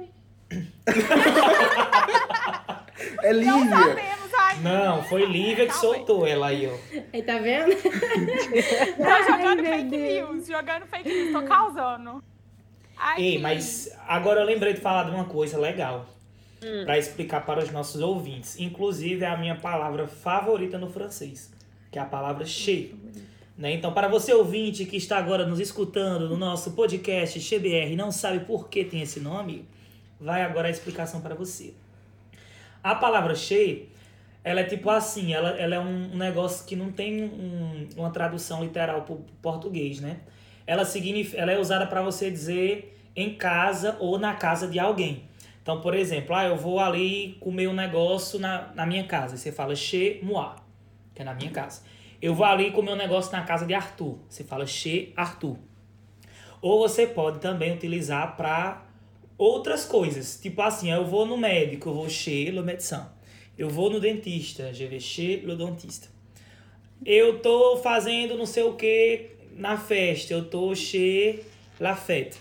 É 3.22 3.32
Não 3.32 3.60
Lívia. 3.60 3.76
sabemos 3.76 4.34
ainda. 4.34 4.62
Não, 4.68 5.02
foi 5.04 5.26
Lívia 5.26 5.66
que 5.66 5.74
soltou 5.74 6.26
ela 6.26 6.48
aí, 6.48 6.66
ó. 6.66 6.98
Aí, 7.12 7.22
tá 7.22 7.38
vendo? 7.38 7.74
Tô 8.96 9.32
jogando 9.32 9.64
fake 9.64 9.90
Deus. 9.90 10.30
news, 10.30 10.46
jogando 10.46 10.86
fake 10.86 11.08
news, 11.08 11.32
tô 11.32 11.42
causando. 11.42 12.22
Aqui. 12.96 13.22
Ei, 13.22 13.38
mas 13.38 13.90
agora 14.06 14.40
eu 14.40 14.46
lembrei 14.46 14.72
de 14.72 14.80
falar 14.80 15.04
de 15.04 15.10
uma 15.10 15.24
coisa 15.24 15.58
legal. 15.58 16.06
Hum. 16.62 16.84
Pra 16.84 16.96
explicar 16.98 17.44
para 17.44 17.62
os 17.62 17.70
nossos 17.70 18.00
ouvintes. 18.00 18.58
Inclusive 18.58 19.24
é 19.24 19.28
a 19.28 19.36
minha 19.36 19.56
palavra 19.56 20.06
favorita 20.08 20.78
no 20.78 20.88
francês. 20.88 21.52
Que 21.90 21.98
é 21.98 22.02
a 22.02 22.06
palavra 22.06 22.44
che. 22.46 22.94
Né? 23.58 23.72
Então, 23.74 23.92
para 23.92 24.08
você 24.08 24.32
ouvinte 24.32 24.84
que 24.86 24.96
está 24.96 25.18
agora 25.18 25.46
nos 25.46 25.60
escutando 25.60 26.28
no 26.28 26.36
nosso 26.36 26.72
podcast 26.72 27.38
CBR 27.40 27.92
e 27.92 27.96
não 27.96 28.10
sabe 28.10 28.40
por 28.40 28.68
que 28.68 28.84
tem 28.84 29.02
esse 29.02 29.20
nome, 29.20 29.66
vai 30.20 30.42
agora 30.42 30.68
a 30.68 30.70
explicação 30.70 31.20
para 31.20 31.34
você. 31.34 31.74
A 32.82 32.94
palavra 32.94 33.34
che, 33.34 33.88
ela 34.44 34.60
é 34.60 34.64
tipo 34.64 34.88
assim, 34.90 35.34
ela, 35.34 35.50
ela 35.50 35.74
é 35.74 35.80
um 35.80 36.16
negócio 36.16 36.64
que 36.66 36.76
não 36.76 36.92
tem 36.92 37.24
um- 37.24 37.88
uma 37.96 38.10
tradução 38.10 38.62
literal 38.62 39.02
para 39.02 39.16
português, 39.42 40.00
né? 40.00 40.20
Ela, 40.66 40.84
significa, 40.84 41.40
ela 41.40 41.52
é 41.52 41.58
usada 41.58 41.86
para 41.86 42.02
você 42.02 42.30
dizer 42.30 42.96
em 43.14 43.34
casa 43.34 43.96
ou 43.98 44.18
na 44.18 44.34
casa 44.34 44.68
de 44.68 44.78
alguém. 44.78 45.24
Então, 45.62 45.80
por 45.80 45.94
exemplo, 45.94 46.34
ah, 46.34 46.44
eu 46.44 46.56
vou 46.56 46.78
ali 46.78 47.36
comer 47.40 47.66
um 47.66 47.72
negócio 47.72 48.38
na, 48.38 48.72
na 48.74 48.86
minha 48.86 49.04
casa. 49.04 49.36
Você 49.36 49.50
fala 49.50 49.74
chez 49.74 50.22
moi, 50.22 50.54
que 51.12 51.22
é 51.22 51.24
na 51.24 51.34
minha 51.34 51.50
casa. 51.50 51.82
Eu 52.22 52.34
vou 52.34 52.46
ali 52.46 52.70
comer 52.70 52.92
um 52.92 52.96
negócio 52.96 53.32
na 53.32 53.42
casa 53.42 53.66
de 53.66 53.74
Arthur. 53.74 54.16
Você 54.28 54.44
fala 54.44 54.64
chez 54.64 55.08
Arthur. 55.16 55.56
Ou 56.62 56.78
você 56.78 57.06
pode 57.06 57.40
também 57.40 57.72
utilizar 57.72 58.36
para 58.36 58.85
outras 59.38 59.84
coisas. 59.84 60.38
Tipo 60.40 60.62
assim, 60.62 60.90
eu 60.90 61.04
vou 61.04 61.24
no 61.26 61.36
médico, 61.36 61.88
eu 61.90 61.94
vou 61.94 62.08
chez 62.08 62.50
le 62.52 62.62
médecin. 62.62 63.02
Eu 63.58 63.68
vou 63.70 63.88
no 63.90 63.98
dentista, 64.00 64.72
je 64.72 64.86
vais 64.86 65.02
chez 65.02 65.42
le 65.44 65.56
dentiste. 65.56 66.08
Eu 67.04 67.38
tô 67.40 67.76
fazendo 67.78 68.36
não 68.36 68.46
sei 68.46 68.62
o 68.64 68.74
que 68.74 69.30
na 69.56 69.76
festa, 69.78 70.32
eu 70.34 70.44
tô 70.44 70.74
chez 70.74 71.40
la 71.80 71.94
fête. 71.96 72.36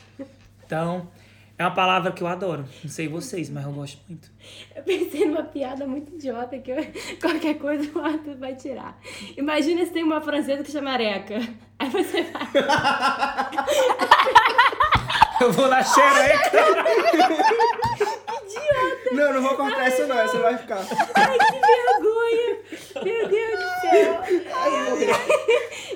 Então, 0.66 1.10
é 1.58 1.64
uma 1.64 1.72
palavra 1.74 2.12
que 2.12 2.22
eu 2.22 2.28
adoro. 2.28 2.66
Não 2.84 2.90
sei 2.92 3.08
vocês, 3.08 3.50
mas 3.50 3.64
eu 3.66 3.72
gosto 3.72 4.00
muito. 4.10 4.30
Eu 4.76 4.84
pensei 4.84 5.26
numa 5.26 5.44
piada 5.44 5.86
muito 5.88 6.14
idiota 6.16 6.58
que 6.60 6.72
eu- 6.72 6.86
qualquer 7.22 7.58
coisa 7.58 7.90
o 7.98 8.02
Arthur 8.02 8.36
vai 8.38 8.56
tirar. 8.56 9.00
Imagina 9.38 9.86
se 9.86 9.92
tem 9.92 10.04
uma 10.04 10.20
francesa 10.22 10.64
que 10.64 10.72
chama 10.72 10.92
Areca. 10.92 11.36
Aí 11.80 11.90
você 11.90 12.24
vai. 12.24 12.48
Eu 15.42 15.52
vou 15.52 15.68
na 15.68 15.84
xereca. 15.84 16.52
Não, 19.12 19.34
não 19.34 19.42
vou 19.42 19.56
cortar 19.56 19.88
essa 19.88 20.06
não, 20.08 20.20
essa 20.20 20.38
vai 20.40 20.58
ficar. 20.58 20.80
Ai, 21.16 21.38
que 21.38 21.60
vergonha! 21.62 22.58
Meu 23.04 23.30
Deus 23.30 23.60
do 23.60 23.70
céu! 23.82 24.22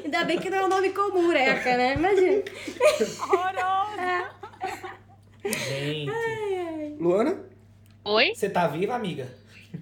Ainda 0.06 0.23
bem 0.23 0.39
que 0.39 0.49
não 0.49 0.58
é 0.60 0.65
um 0.65 0.69
nome 0.69 0.89
comum, 0.91 1.30
Areca, 1.30 1.75
né? 1.75 1.95
Imagina. 1.95 2.43
Horroroso. 3.21 4.30
Gente, 5.45 6.12
Luana? 6.99 7.43
Oi? 8.06 8.34
você 8.36 8.49
tá 8.49 8.67
viva, 8.67 8.95
amiga? 8.95 9.28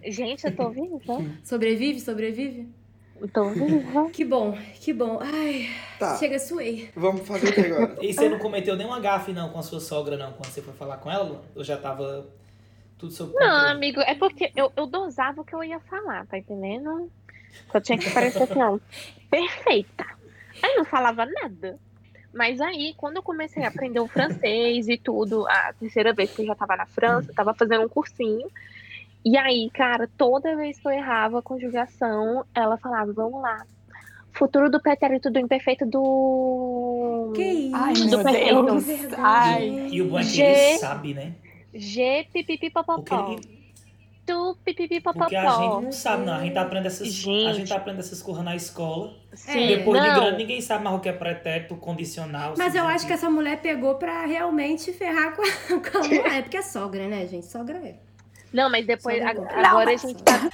Gente, 0.05 0.45
eu 0.45 0.55
tô 0.55 0.69
viva? 0.69 0.99
Sobrevive, 1.43 1.99
sobrevive? 1.99 2.67
Viva. 3.53 4.09
Que 4.11 4.23
bom, 4.25 4.57
que 4.75 4.93
bom. 4.93 5.19
Ai, 5.21 5.67
Tá. 5.99 6.15
chega, 6.17 6.37
suei. 6.37 6.89
Vamos 6.95 7.27
fazer 7.27 7.49
o 7.49 7.53
que 7.53 7.61
agora? 7.61 7.97
E 8.01 8.13
você 8.13 8.29
não 8.29 8.37
cometeu 8.39 8.75
nenhuma 8.75 8.99
gafe, 8.99 9.33
não, 9.33 9.49
com 9.49 9.59
a 9.59 9.63
sua 9.63 9.79
sogra, 9.79 10.15
não, 10.17 10.31
quando 10.33 10.47
você 10.51 10.61
foi 10.61 10.73
falar 10.73 10.97
com 10.97 11.09
ela? 11.11 11.43
Eu 11.55 11.63
já 11.63 11.75
tava 11.77 12.27
tudo 12.97 13.11
sob 13.11 13.33
Não, 13.33 13.39
controle? 13.39 13.71
amigo, 13.71 14.01
é 14.01 14.13
porque 14.15 14.51
eu, 14.55 14.71
eu 14.75 14.85
dosava 14.85 15.41
o 15.41 15.43
que 15.43 15.55
eu 15.55 15.63
ia 15.63 15.79
falar, 15.79 16.25
tá 16.27 16.37
entendendo? 16.37 17.11
Eu 17.73 17.81
tinha 17.81 17.97
que 17.97 18.09
parecer 18.11 18.43
assim, 18.43 18.61
ó, 18.61 18.77
perfeita. 19.29 20.05
Aí 20.61 20.75
não 20.75 20.85
falava 20.85 21.25
nada. 21.25 21.79
Mas 22.33 22.61
aí, 22.61 22.93
quando 22.97 23.15
eu 23.17 23.23
comecei 23.23 23.63
a 23.63 23.69
aprender 23.69 23.99
o 23.99 24.07
francês 24.07 24.87
e 24.87 24.97
tudo, 24.97 25.47
a 25.47 25.73
terceira 25.79 26.13
vez 26.13 26.31
que 26.31 26.41
eu 26.43 26.45
já 26.45 26.53
tava 26.55 26.75
na 26.75 26.85
França, 26.85 27.31
eu 27.31 27.35
tava 27.35 27.53
fazendo 27.55 27.83
um 27.85 27.89
cursinho. 27.89 28.47
E 29.25 29.37
aí, 29.37 29.69
cara, 29.73 30.09
toda 30.17 30.55
vez 30.55 30.79
que 30.79 30.87
eu 30.87 30.91
errava 30.91 31.39
a 31.39 31.41
conjugação, 31.41 32.45
ela 32.55 32.77
falava, 32.77 33.11
vamos 33.13 33.41
lá. 33.41 33.65
Futuro 34.31 34.69
do 34.69 34.79
pretérito 34.81 35.29
do 35.31 35.39
imperfeito 35.39 35.85
do. 35.85 37.33
Que 37.35 37.41
isso? 37.43 37.75
Ai, 37.75 37.93
Do 37.93 38.07
meu 38.07 38.23
perfeito. 38.23 38.63
Deus. 38.65 38.85
Ai. 39.17 39.87
E 39.91 40.01
o 40.01 40.09
bom 40.09 40.19
é 40.19 40.21
que 40.21 40.27
G- 40.29 40.41
ele 40.43 40.77
sabe, 40.77 41.13
né? 41.13 41.33
G 41.73 42.27
pipipi 42.31 42.69
Porque, 42.69 42.85
popopó. 43.09 43.31
ele- 43.33 43.57
Tu 44.25 44.57
pipipi 44.63 44.99
popopó. 44.99 45.21
porque 45.25 45.35
a 45.37 45.49
gente 45.51 45.83
não 45.85 45.91
sabe, 45.91 46.25
não. 46.25 46.33
A 46.33 46.39
gente 46.43 46.57
aprende 46.57 46.87
essas, 46.87 47.07
a 47.07 47.11
Gente. 47.11 47.53
gente 47.55 47.73
aprende 47.73 47.99
essas 48.01 48.21
coisas 48.21 48.43
na 48.43 48.55
escola. 48.55 49.13
Sim, 49.33 49.67
Depois 49.67 50.01
de 50.01 50.07
não. 50.09 50.15
grande, 50.15 50.37
ninguém 50.37 50.59
sabe 50.61 50.83
mais 50.83 50.97
o 50.97 50.99
que 50.99 51.07
é 51.09 51.13
pretérito, 51.13 51.75
condicional. 51.77 52.53
Mas 52.57 52.75
eu 52.75 52.85
acho 52.85 53.07
que 53.07 53.13
essa 53.13 53.29
mulher 53.29 53.61
pegou 53.61 53.95
pra 53.95 54.25
realmente 54.25 54.91
ferrar 54.93 55.33
com 55.35 55.41
a, 55.41 55.79
com 55.91 55.97
a 55.97 56.01
mulher. 56.07 56.43
Porque 56.43 56.57
é 56.57 56.61
sogra, 56.61 57.07
né, 57.07 57.25
gente? 57.25 57.45
Sogra 57.45 57.77
é. 57.77 57.95
Não, 58.57 58.71
mas 58.71 58.87
depois, 58.87 59.19
não. 59.19 59.29
agora 59.29 59.61
Não, 59.61 59.77
a 59.77 59.95
gente 59.95 60.23
tá 60.23 60.49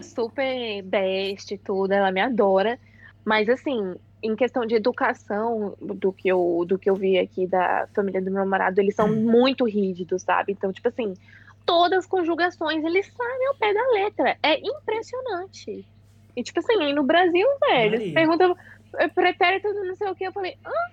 super 0.00 0.82
best 0.82 1.52
e 1.52 1.58
tudo, 1.58 1.92
ela 1.92 2.10
me 2.10 2.22
adora. 2.22 2.78
Mas 3.22 3.46
assim, 3.50 3.94
em 4.22 4.34
questão 4.34 4.64
de 4.64 4.74
educação, 4.74 5.76
do 5.78 6.10
que 6.10 6.28
eu, 6.28 6.64
do 6.66 6.78
que 6.78 6.88
eu 6.88 6.94
vi 6.94 7.18
aqui 7.18 7.46
da 7.46 7.86
família 7.94 8.22
do 8.22 8.30
meu 8.30 8.42
namorado, 8.42 8.80
eles 8.80 8.94
são 8.94 9.06
muito 9.06 9.66
rígidos, 9.66 10.22
sabe? 10.22 10.52
Então, 10.52 10.72
tipo 10.72 10.88
assim, 10.88 11.12
todas 11.66 11.98
as 11.98 12.06
conjugações, 12.06 12.82
eles 12.82 13.06
sabem 13.06 13.48
ao 13.48 13.54
pé 13.56 13.74
da 13.74 13.90
letra. 13.90 14.38
É 14.42 14.58
impressionante. 14.58 15.86
E 16.34 16.42
tipo 16.42 16.58
assim, 16.58 16.82
aí 16.82 16.94
no 16.94 17.02
Brasil, 17.02 17.46
velho, 17.68 18.14
pergunta 18.14 18.56
pretérito 19.14 19.68
não 19.74 19.94
sei 19.94 20.08
o 20.08 20.14
que, 20.14 20.24
eu 20.24 20.32
falei, 20.32 20.56
ah, 20.64 20.90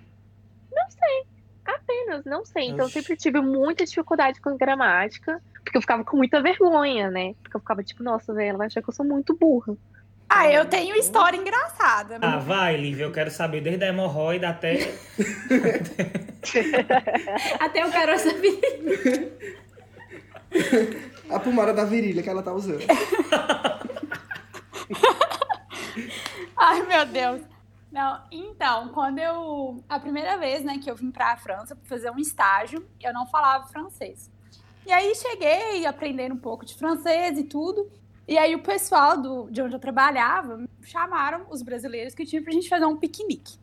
não 0.70 0.90
sei. 0.90 1.24
Apenas, 1.64 2.24
não 2.26 2.44
sei. 2.44 2.68
Então 2.68 2.84
Oxi. 2.84 3.00
sempre 3.00 3.16
tive 3.16 3.40
muita 3.40 3.86
dificuldade 3.86 4.42
com 4.42 4.58
gramática, 4.58 5.40
porque 5.64 5.76
eu 5.76 5.80
ficava 5.80 6.04
com 6.04 6.16
muita 6.16 6.42
vergonha, 6.42 7.10
né? 7.10 7.34
Porque 7.42 7.56
eu 7.56 7.60
ficava 7.60 7.82
tipo, 7.82 8.02
nossa, 8.02 8.32
velho, 8.34 8.50
ela 8.50 8.58
vai 8.58 8.66
achar 8.66 8.82
que 8.82 8.88
eu 8.88 8.94
sou 8.94 9.04
muito 9.04 9.36
burra. 9.36 9.76
Ah, 10.28 10.48
eu 10.48 10.64
tenho 10.64 10.94
história 10.94 11.36
engraçada. 11.36 12.18
Ah, 12.22 12.38
vai, 12.38 12.76
Lívia, 12.76 13.02
eu 13.02 13.10
quero 13.10 13.32
saber 13.32 13.60
desde 13.60 13.84
a 13.84 13.88
hemorroida 13.88 14.48
até. 14.48 14.74
Até 17.60 17.82
eu 17.82 17.90
quero 17.90 18.18
saber. 18.18 18.58
A 21.28 21.38
pomada 21.40 21.74
da 21.74 21.84
virilha 21.84 22.22
que 22.22 22.30
ela 22.30 22.42
tá 22.42 22.52
usando. 22.52 22.80
Ai, 26.56 26.82
meu 26.86 27.04
Deus. 27.06 27.42
Não, 27.90 28.22
então, 28.30 28.88
quando 28.90 29.18
eu. 29.18 29.82
A 29.88 29.98
primeira 29.98 30.38
vez, 30.38 30.62
né, 30.62 30.78
que 30.78 30.88
eu 30.90 30.94
vim 30.94 31.10
pra 31.10 31.36
França 31.36 31.74
pra 31.74 31.88
fazer 31.88 32.10
um 32.10 32.18
estágio, 32.18 32.86
eu 33.00 33.12
não 33.12 33.26
falava 33.26 33.66
francês. 33.66 34.30
E 34.90 34.92
aí 34.92 35.14
cheguei 35.14 35.86
aprendendo 35.86 36.34
um 36.34 36.38
pouco 36.38 36.66
de 36.66 36.74
francês 36.74 37.38
e 37.38 37.44
tudo. 37.44 37.88
E 38.26 38.36
aí 38.36 38.56
o 38.56 38.58
pessoal 38.60 39.16
do, 39.16 39.48
de 39.48 39.62
onde 39.62 39.72
eu 39.72 39.78
trabalhava 39.78 40.64
chamaram 40.82 41.46
os 41.48 41.62
brasileiros 41.62 42.12
que 42.12 42.26
tinham 42.26 42.42
pra 42.42 42.52
gente 42.52 42.68
fazer 42.68 42.86
um 42.86 42.96
piquenique. 42.96 43.56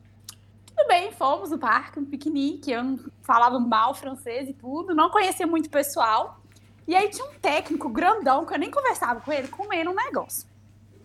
Tudo 0.64 0.88
bem, 0.88 1.12
fomos 1.12 1.50
no 1.50 1.58
parque, 1.58 2.00
um 2.00 2.06
piquenique. 2.06 2.72
Eu 2.72 2.98
falava 3.20 3.60
mal 3.60 3.92
francês 3.92 4.48
e 4.48 4.54
tudo, 4.54 4.94
não 4.94 5.10
conhecia 5.10 5.46
muito 5.46 5.66
o 5.66 5.70
pessoal. 5.70 6.40
E 6.86 6.96
aí 6.96 7.10
tinha 7.10 7.26
um 7.26 7.34
técnico 7.34 7.90
grandão, 7.90 8.46
que 8.46 8.54
eu 8.54 8.58
nem 8.58 8.70
conversava 8.70 9.20
com 9.20 9.30
ele, 9.30 9.48
comendo 9.48 9.90
um 9.90 9.94
negócio. 9.94 10.48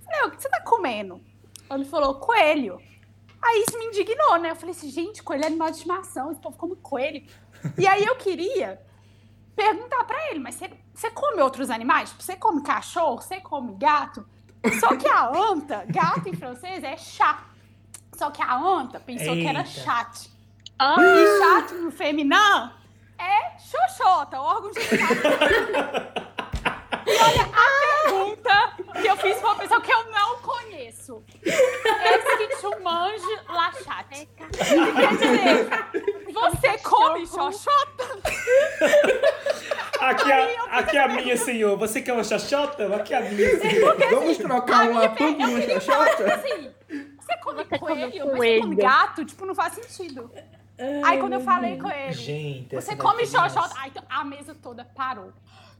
Falei, 0.05 0.27
o 0.27 0.31
que 0.31 0.41
você 0.41 0.47
tá 0.47 0.61
comendo? 0.61 1.19
Ele 1.69 1.83
falou, 1.83 2.15
coelho. 2.15 2.79
Aí 3.41 3.65
isso 3.67 3.77
me 3.77 3.87
indignou, 3.87 4.39
né? 4.39 4.51
Eu 4.51 4.55
falei 4.55 4.71
assim, 4.71 4.89
gente, 4.89 5.21
coelho 5.21 5.43
é 5.43 5.47
animal 5.47 5.69
de 5.69 5.75
estimação, 5.75 6.31
esse 6.31 6.39
povo 6.39 6.57
come 6.57 6.77
coelho. 6.77 7.25
E 7.77 7.85
aí 7.85 8.05
eu 8.05 8.15
queria 8.15 8.79
perguntar 9.55 10.03
pra 10.05 10.29
ele, 10.31 10.39
mas 10.39 10.55
você, 10.93 11.11
come 11.11 11.41
outros 11.41 11.69
animais? 11.69 12.09
Tipo, 12.09 12.23
você 12.23 12.35
come 12.35 12.61
cachorro? 12.63 13.21
Você 13.21 13.39
come 13.41 13.75
gato? 13.75 14.25
Só 14.79 14.95
que 14.95 15.07
a 15.07 15.27
anta, 15.29 15.85
gato 15.87 16.27
em 16.29 16.33
francês 16.33 16.83
é 16.83 16.95
chat. 16.97 17.39
Só 18.15 18.29
que 18.31 18.41
a 18.41 18.55
anta 18.55 18.99
pensou 18.99 19.33
que 19.33 19.47
era 19.47 19.59
Eita. 19.59 19.69
chat. 19.69 20.31
Ah, 20.79 20.95
E 20.99 21.37
chat 21.39 21.73
no 21.75 21.91
feminino 21.91 22.71
é 23.17 23.57
xoxota, 23.59 24.39
órgão 24.39 24.71
genital. 24.73 25.07
E 27.05 27.17
olha 27.17 27.41
a 27.51 28.03
pergunta 28.05 28.82
que 29.01 29.07
eu 29.07 29.17
fiz 29.17 29.37
pra 29.37 29.49
uma 29.49 29.55
pessoa 29.59 29.81
que 29.81 29.91
eu 29.91 30.11
não 30.11 30.37
conheço. 30.39 31.23
Est-ce 31.43 32.37
que 32.37 32.47
tu 32.61 32.81
manges 32.81 33.21
la 33.49 33.71
chatte? 33.83 34.27
Quer 34.57 35.17
dizer, 35.17 36.33
você 36.33 36.77
come 36.79 37.25
xoxota? 37.27 38.19
Aqui 39.99 40.31
a, 40.31 40.63
aqui 40.79 40.97
a 40.97 41.07
minha, 41.07 41.37
senhor. 41.37 41.77
Você 41.77 42.01
quer 42.01 42.13
uma 42.13 42.23
xoxota? 42.23 42.93
Aqui 42.95 43.13
a 43.13 43.21
minha, 43.21 43.59
senhor. 43.59 43.95
Vamos 44.09 44.37
trocar 44.37 44.89
uma 44.89 45.05
e 45.05 45.45
uma 45.45 45.61
xoxota? 45.79 46.33
Assim, 46.35 46.71
você 47.19 47.37
come 47.43 47.63
Você 47.63 47.77
come 47.77 47.79
coelho, 47.79 48.03
mas 48.03 48.11
você 48.31 48.37
coelho. 48.37 48.61
come 48.63 48.75
gato? 48.75 49.25
Tipo, 49.25 49.45
não 49.45 49.55
faz 49.55 49.73
sentido. 49.73 50.31
Aí 51.05 51.19
quando 51.19 51.33
eu 51.33 51.41
falei 51.41 51.77
com 51.77 51.89
ele, 51.89 52.13
Gente, 52.13 52.75
Você 52.75 52.95
come 52.95 53.23
nossa. 53.23 53.49
xoxota. 53.49 53.75
Aí 53.79 53.89
então, 53.91 54.03
a 54.09 54.23
mesa 54.23 54.55
toda 54.61 54.83
parou. 54.83 55.31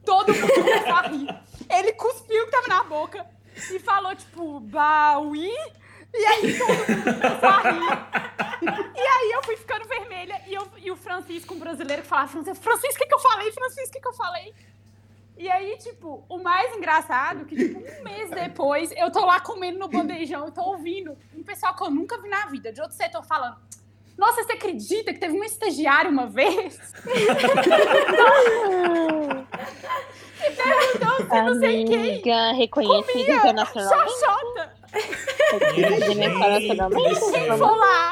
Todo 0.04 0.34
mundo 0.34 0.52
começou 0.54 0.94
a 0.94 1.02
rir. 1.02 1.28
Ele 1.70 1.92
cuspiu 1.92 2.42
o 2.42 2.46
que 2.46 2.52
tava 2.52 2.68
na 2.68 2.84
boca 2.84 3.26
e 3.70 3.78
falou, 3.78 4.14
tipo, 4.14 4.60
baui. 4.60 5.50
E 6.12 6.26
aí 6.26 6.58
todo 6.58 6.68
mundo 6.68 7.20
começou 7.20 7.48
a 7.48 7.70
rir. 7.70 8.94
E 8.94 9.00
aí 9.00 9.32
eu 9.32 9.42
fui 9.42 9.56
ficando 9.56 9.86
vermelha 9.86 10.40
e, 10.46 10.54
eu, 10.54 10.66
e 10.78 10.90
o 10.90 10.96
Francisco, 10.96 11.54
um 11.54 11.58
brasileiro, 11.58 12.02
que 12.02 12.08
falava, 12.08 12.28
Francisco, 12.28 12.62
Francisco, 12.62 12.94
o 12.94 12.98
que, 12.98 13.06
que 13.06 13.14
eu 13.14 13.18
falei? 13.18 13.52
Francisco, 13.52 13.88
o 13.88 13.92
que, 13.92 14.00
que 14.00 14.08
eu 14.08 14.14
falei? 14.14 14.54
E 15.36 15.50
aí, 15.50 15.76
tipo, 15.78 16.24
o 16.28 16.38
mais 16.38 16.76
engraçado, 16.76 17.44
que 17.44 17.56
tipo, 17.56 17.78
um 17.80 18.04
mês 18.04 18.30
depois, 18.30 18.92
eu 18.96 19.10
tô 19.10 19.26
lá 19.26 19.40
comendo 19.40 19.80
no 19.80 19.88
bandejão, 19.88 20.44
eu 20.44 20.52
tô 20.52 20.62
ouvindo 20.62 21.16
um 21.34 21.42
pessoal 21.42 21.74
que 21.74 21.82
eu 21.82 21.90
nunca 21.90 22.20
vi 22.20 22.28
na 22.28 22.46
vida, 22.46 22.72
de 22.72 22.80
outro 22.80 22.96
setor, 22.96 23.24
falando. 23.24 23.56
Nossa, 24.16 24.42
você 24.44 24.52
acredita 24.52 25.12
que 25.12 25.18
teve 25.18 25.34
uma 25.34 25.44
estagiária 25.46 26.10
uma 26.10 26.26
vez? 26.26 26.78
e 30.40 30.50
perguntou 30.52 31.16
se 31.28 31.42
não 31.42 31.58
sei 31.58 31.84
quem 31.84 31.96
amiga 31.96 32.52
reconhecida 32.52 33.32
internacionalmente. 33.34 34.12
xoxota. 34.12 34.72
Reconhecida 35.52 36.24
internacionalmente. 36.24 37.20
Quem 37.32 37.58
for 37.58 37.76
lá. 37.76 38.03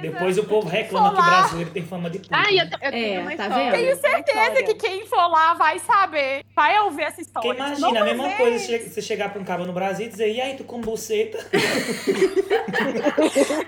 Depois 0.00 0.38
o 0.38 0.44
povo 0.44 0.68
reclama 0.68 1.12
que 1.14 1.20
o 1.20 1.24
brasileiro 1.24 1.70
tem 1.70 1.82
fama 1.82 2.10
de 2.10 2.18
puta. 2.18 2.36
Ai, 2.36 2.60
eu, 2.60 2.64
eu 2.64 2.90
tenho 2.90 3.18
É, 3.18 3.20
uma 3.20 3.36
tá? 3.36 3.70
Tenho 3.70 3.96
certeza 3.96 4.62
que 4.62 4.74
quem 4.74 5.06
for 5.06 5.26
lá 5.28 5.54
vai 5.54 5.78
saber, 5.78 6.44
vai 6.54 6.78
ouvir 6.80 7.02
essa 7.02 7.20
história. 7.20 7.54
Porque 7.54 7.62
imagina, 7.62 8.00
a 8.00 8.04
mesma 8.04 8.24
vez. 8.24 8.36
coisa 8.36 8.78
você 8.78 9.02
chegar 9.02 9.30
pra 9.30 9.40
um 9.40 9.44
cara 9.44 9.64
no 9.64 9.72
Brasil 9.72 10.06
e 10.06 10.08
dizer, 10.08 10.32
e 10.32 10.40
aí, 10.40 10.56
tu 10.56 10.64
come 10.64 10.84
buceta? 10.84 11.38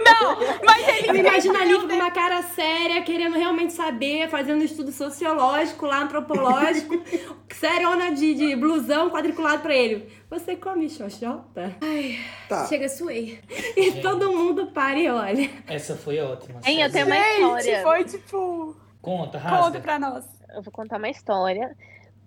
Não, 0.04 0.38
mas 0.64 0.88
ele... 0.88 1.08
Eu 1.08 1.16
imagino 1.16 1.56
a 1.56 1.64
Lívia 1.64 1.88
com 1.88 1.94
uma 1.94 2.10
cara 2.10 2.42
séria, 2.42 3.02
querendo 3.02 3.36
realmente 3.36 3.72
saber, 3.72 4.28
fazendo 4.28 4.60
um 4.60 4.64
estudo 4.64 4.92
sociológico 4.92 5.86
lá, 5.86 6.02
antropológico, 6.02 7.02
seriona 7.52 8.12
de, 8.12 8.34
de 8.34 8.56
blusão 8.56 9.10
quadriculado 9.10 9.62
pra 9.62 9.74
ele. 9.74 10.08
Você 10.30 10.56
come 10.56 10.88
xoxota? 10.90 11.74
Ai, 11.80 12.18
Tá. 12.48 12.66
chega, 12.66 12.88
suei. 12.88 13.40
E 13.76 13.92
todo 14.02 14.30
mundo 14.30 14.66
para 14.68 14.98
e 14.98 15.08
olha. 15.08 15.50
Essa 15.66 15.96
foi 15.96 16.18
ótima. 16.20 16.60
Hein, 16.66 16.82
eu 16.82 16.92
tenho 16.92 17.06
uma 17.06 17.14
Gente, 17.16 17.70
história. 17.70 17.82
foi 17.82 18.04
tipo... 18.04 18.76
Conta, 19.00 19.38
Conta 19.38 19.48
rasga. 19.48 19.80
pra 19.80 19.98
nós. 19.98 20.24
Eu 20.54 20.60
vou 20.62 20.72
contar 20.72 20.98
uma 20.98 21.08
história. 21.08 21.74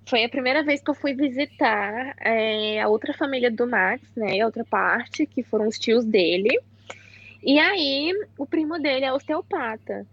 Foi 0.08 0.24
a 0.24 0.30
primeira 0.30 0.64
vez 0.64 0.82
que 0.82 0.90
eu 0.90 0.96
fui 0.96 1.14
visitar 1.14 2.16
é, 2.20 2.82
a 2.82 2.88
outra 2.88 3.14
família 3.14 3.52
do 3.52 3.68
Max, 3.68 4.02
né? 4.16 4.40
A 4.42 4.46
outra 4.46 4.66
parte, 4.66 5.28
que 5.28 5.44
foram 5.44 5.68
os 5.68 5.78
tios 5.78 6.04
dele. 6.04 6.60
E 7.44 7.60
aí, 7.60 8.12
o 8.38 8.46
primo 8.48 8.80
dele 8.80 9.06
é 9.06 9.14
osteopata. 9.14 10.08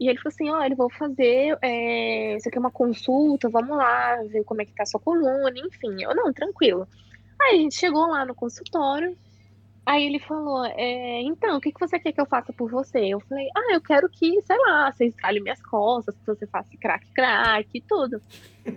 E 0.00 0.08
ele 0.08 0.18
falou 0.18 0.32
assim: 0.34 0.50
olha, 0.50 0.72
eu 0.72 0.76
vou 0.76 0.88
fazer. 0.88 1.58
É, 1.60 2.36
isso 2.36 2.48
aqui 2.48 2.56
é 2.56 2.60
uma 2.60 2.70
consulta, 2.70 3.48
vamos 3.50 3.76
lá, 3.76 4.16
ver 4.30 4.44
como 4.44 4.62
é 4.62 4.64
que 4.64 4.72
tá 4.72 4.82
a 4.84 4.86
sua 4.86 5.00
coluna, 5.00 5.52
enfim. 5.56 6.02
Eu, 6.02 6.14
não, 6.14 6.32
tranquilo. 6.32 6.88
Aí 7.44 7.56
a 7.56 7.60
gente 7.60 7.74
chegou 7.74 8.06
lá 8.06 8.24
no 8.24 8.34
consultório. 8.34 9.16
Aí 9.86 10.06
ele 10.06 10.18
falou, 10.18 10.64
é, 10.64 11.20
então, 11.22 11.58
o 11.58 11.60
que, 11.60 11.70
que 11.70 11.78
você 11.78 11.98
quer 11.98 12.12
que 12.12 12.20
eu 12.20 12.24
faça 12.24 12.54
por 12.54 12.70
você? 12.70 13.00
Eu 13.00 13.20
falei, 13.20 13.46
ah, 13.54 13.74
eu 13.74 13.82
quero 13.82 14.08
que, 14.08 14.40
sei 14.40 14.56
lá, 14.66 14.90
você 14.90 15.06
estrale 15.06 15.40
minhas 15.40 15.60
costas, 15.60 16.16
que 16.16 16.26
você 16.26 16.46
faça 16.46 16.70
crack-crack 16.80 17.68
e 17.74 17.80
tudo. 17.82 18.20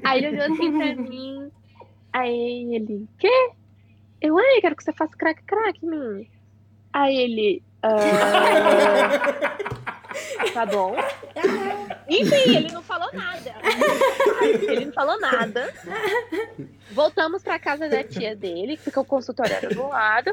Aí 0.04 0.18
ele 0.18 0.36
olhou 0.36 0.54
assim 0.54 0.78
pra 0.78 0.96
mim, 1.02 1.50
aí 2.12 2.76
ele, 2.76 3.08
quê? 3.18 3.52
Eu, 4.22 4.38
ai, 4.38 4.60
quero 4.60 4.76
que 4.76 4.84
você 4.84 4.92
faça 4.92 5.16
crack-crack 5.16 5.80
em 5.86 5.90
mim. 5.90 6.30
Aí 6.92 7.16
ele, 7.16 7.64
ah, 7.82 9.10
tá 10.54 10.66
bom. 10.66 10.94
Enfim, 12.10 12.56
ele 12.56 12.72
não 12.72 12.82
falou 12.84 13.10
nada. 13.14 13.54
Ele 14.68 14.86
não 14.86 14.94
falou 14.94 15.20
nada. 15.20 15.74
Voltamos 16.92 17.44
pra 17.44 17.60
casa 17.60 17.90
da 17.90 18.04
tia 18.04 18.36
dele, 18.36 18.78
que 18.78 18.84
fica 18.84 19.02
o 19.02 19.06
consultório 19.06 19.54
era 19.54 19.70
do 19.70 19.88
lado. 19.88 20.32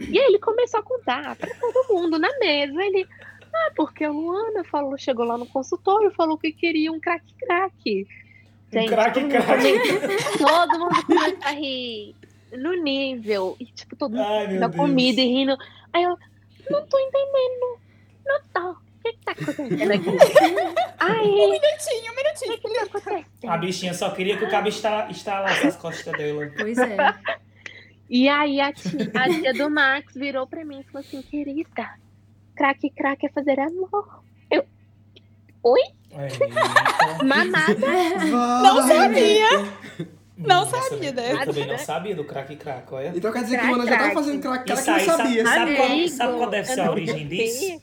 E 0.00 0.18
aí 0.18 0.26
ele 0.26 0.38
começou 0.38 0.80
a 0.80 0.82
contar 0.82 1.34
pra 1.36 1.50
todo 1.54 1.94
mundo 1.94 2.18
na 2.18 2.28
mesa. 2.38 2.82
Ele, 2.82 3.06
ah, 3.52 3.70
porque 3.74 4.04
a 4.04 4.10
Luana 4.10 4.62
falou, 4.64 4.96
chegou 4.96 5.24
lá 5.24 5.36
no 5.36 5.46
consultório, 5.46 6.10
falou 6.12 6.38
que 6.38 6.52
queria 6.52 6.92
um 6.92 7.00
crack-crack. 7.00 8.06
Gente, 8.72 8.88
crack, 8.88 9.14
todo 9.14 9.22
mundo 9.22 9.32
crack. 9.32 9.62
come- 9.62 10.38
Todo 10.38 10.78
mundo 10.78 11.06
começa 11.06 11.48
a 11.48 11.50
rir 11.52 12.14
no 12.52 12.72
nível. 12.82 13.56
E, 13.60 13.64
tipo, 13.66 13.96
todo 13.96 14.12
mundo 14.16 14.26
Ai, 14.26 14.46
Deus. 14.48 14.76
comida 14.76 15.20
e 15.20 15.26
rindo. 15.26 15.56
Aí 15.92 16.02
eu, 16.04 16.16
não 16.70 16.86
tô 16.86 16.98
entendendo. 16.98 17.78
Não 18.24 18.40
tô. 18.52 18.85
Que 19.06 19.12
que 19.12 19.24
tá 19.24 19.32
acontecendo 19.32 19.92
aqui? 19.92 20.08
Aí, 20.98 21.26
Um 21.28 21.50
minutinho, 21.50 22.12
um 22.12 22.16
minutinho. 22.16 22.52
o 22.54 22.58
que 22.58 22.68
que 22.68 22.74
tá 22.74 22.82
acontecendo? 22.84 23.26
A 23.50 23.56
bichinha 23.58 23.94
só 23.94 24.10
queria 24.10 24.36
que 24.36 24.44
o 24.44 24.50
cabo 24.50 24.68
estala- 24.68 25.10
estalasse 25.10 25.66
as 25.66 25.76
costas 25.76 26.12
dela. 26.16 26.50
Pois 26.58 26.76
é. 26.78 26.96
E 28.08 28.28
aí 28.28 28.60
a 28.60 28.72
tia, 28.72 29.10
a 29.14 29.28
tia 29.28 29.52
do 29.54 29.68
Max 29.70 30.14
virou 30.14 30.46
pra 30.46 30.64
mim 30.64 30.80
e 30.80 30.84
falou 30.84 31.00
assim, 31.06 31.22
querida, 31.22 31.88
craque 32.56 32.90
craque 32.90 33.26
é 33.26 33.30
fazer 33.30 33.58
amor. 33.60 34.22
Eu, 34.50 34.64
oi? 35.62 35.80
Eita. 36.16 37.24
Mamada? 37.24 37.74
Não 38.62 38.86
sabia. 38.88 39.48
Não 40.38 40.60
Nossa, 40.60 40.80
sabia 40.82 41.08
Eu 41.08 41.12
dessa. 41.14 41.46
também 41.46 41.66
não 41.66 41.78
sabia 41.78 42.14
do 42.14 42.24
crack 42.24 42.56
crack, 42.56 42.92
olha. 42.94 43.12
Então 43.16 43.32
quer 43.32 43.42
dizer 43.42 43.56
que 43.56 43.62
Crack, 43.62 43.72
o 43.72 43.76
Luana 43.76 43.90
já 43.90 43.96
tava 43.96 44.10
crack. 44.10 44.24
fazendo 44.26 44.42
crack, 44.42 44.64
crack 44.66 44.80
Isso 44.80 44.82
e 44.82 44.92
não 44.92 44.98
aí, 44.98 45.04
sabe, 45.06 45.22
sabia. 45.22 45.44
sabe, 45.46 45.76
qual, 45.76 46.08
sabe 46.08 46.36
qual 46.38 46.50
deve 46.50 46.70
eu 46.70 46.74
ser 46.74 46.80
a 46.82 46.90
origem 46.90 47.26
disso? 47.28 47.82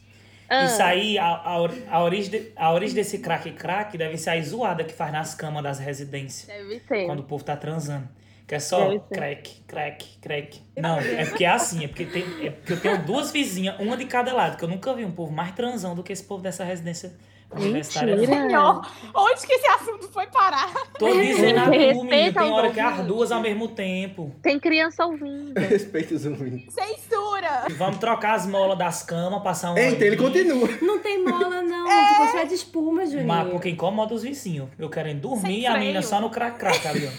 Ah. 0.49 0.65
Isso 0.65 0.81
aí, 0.81 1.17
a, 1.17 1.25
a, 1.25 1.69
a, 1.89 2.03
origem, 2.03 2.51
a 2.55 2.71
origem 2.71 2.95
desse 2.95 3.19
craque-craque 3.19 3.97
deve 3.97 4.17
ser 4.17 4.31
a 4.31 4.41
zoada 4.41 4.83
que 4.83 4.93
faz 4.93 5.11
nas 5.11 5.33
camas 5.33 5.63
das 5.63 5.79
residências. 5.79 6.47
Deve 6.47 6.79
ser. 6.79 7.05
Quando 7.05 7.19
o 7.19 7.23
povo 7.23 7.43
tá 7.43 7.55
transando. 7.55 8.07
Que 8.45 8.55
é 8.55 8.59
só 8.59 8.99
crack, 8.99 9.63
crack, 9.65 10.17
crack. 10.21 10.61
Não, 10.75 10.99
é 10.99 11.25
porque 11.25 11.45
é 11.45 11.49
assim, 11.49 11.85
é 11.85 11.87
porque, 11.87 12.05
tem, 12.05 12.23
é 12.45 12.51
porque 12.51 12.73
eu 12.73 12.81
tenho 12.81 13.05
duas 13.05 13.31
vizinhas, 13.31 13.79
uma 13.79 13.95
de 13.95 14.05
cada 14.05 14.33
lado, 14.33 14.57
que 14.57 14.63
eu 14.63 14.67
nunca 14.67 14.93
vi 14.93 15.05
um 15.05 15.11
povo 15.11 15.31
mais 15.31 15.53
transão 15.53 15.95
do 15.95 16.03
que 16.03 16.11
esse 16.11 16.23
povo 16.23 16.43
dessa 16.43 16.63
residência. 16.63 17.13
Mentira. 17.59 18.25
Senhor, 18.25 18.87
onde 19.13 19.47
que 19.47 19.53
esse 19.53 19.67
assunto 19.67 20.07
foi 20.09 20.27
parar? 20.27 20.71
Tô 20.97 21.13
dizendo 21.13 21.59
a 21.59 21.65
tu, 21.65 21.71
menina, 21.71 22.33
tem 22.41 22.51
hora 22.51 22.71
que 22.71 22.79
as 22.79 23.05
duas 23.05 23.31
ao 23.31 23.41
mesmo 23.41 23.67
tempo. 23.69 24.31
Tem 24.41 24.59
criança 24.59 25.05
ouvindo. 25.05 25.53
Respeita 25.59 26.15
os 26.15 26.25
ouvintes. 26.25 26.73
Censura! 26.73 27.65
E 27.69 27.73
vamos 27.73 27.97
trocar 27.97 28.35
as 28.35 28.45
molas 28.47 28.77
das 28.77 29.03
camas, 29.03 29.41
passar 29.43 29.73
um. 29.73 29.77
Eita, 29.77 30.05
ele 30.05 30.17
continua. 30.17 30.67
Não 30.81 30.99
tem 30.99 31.23
mola, 31.23 31.61
não. 31.61 31.85
Tu 31.85 32.17
gosta 32.17 32.45
de 32.45 32.53
espuma, 32.55 33.05
Juninho. 33.05 33.27
Mas 33.27 33.49
porque 33.49 33.69
incomoda 33.69 34.13
os 34.13 34.23
vizinhos. 34.23 34.69
Eu 34.77 34.89
querendo 34.89 35.21
dormir 35.21 35.61
e 35.61 35.65
a 35.67 35.77
menina 35.77 36.01
só 36.01 36.19
no 36.19 36.29
crack-crack 36.29 36.87
ali, 36.87 37.07
ó. 37.07 37.11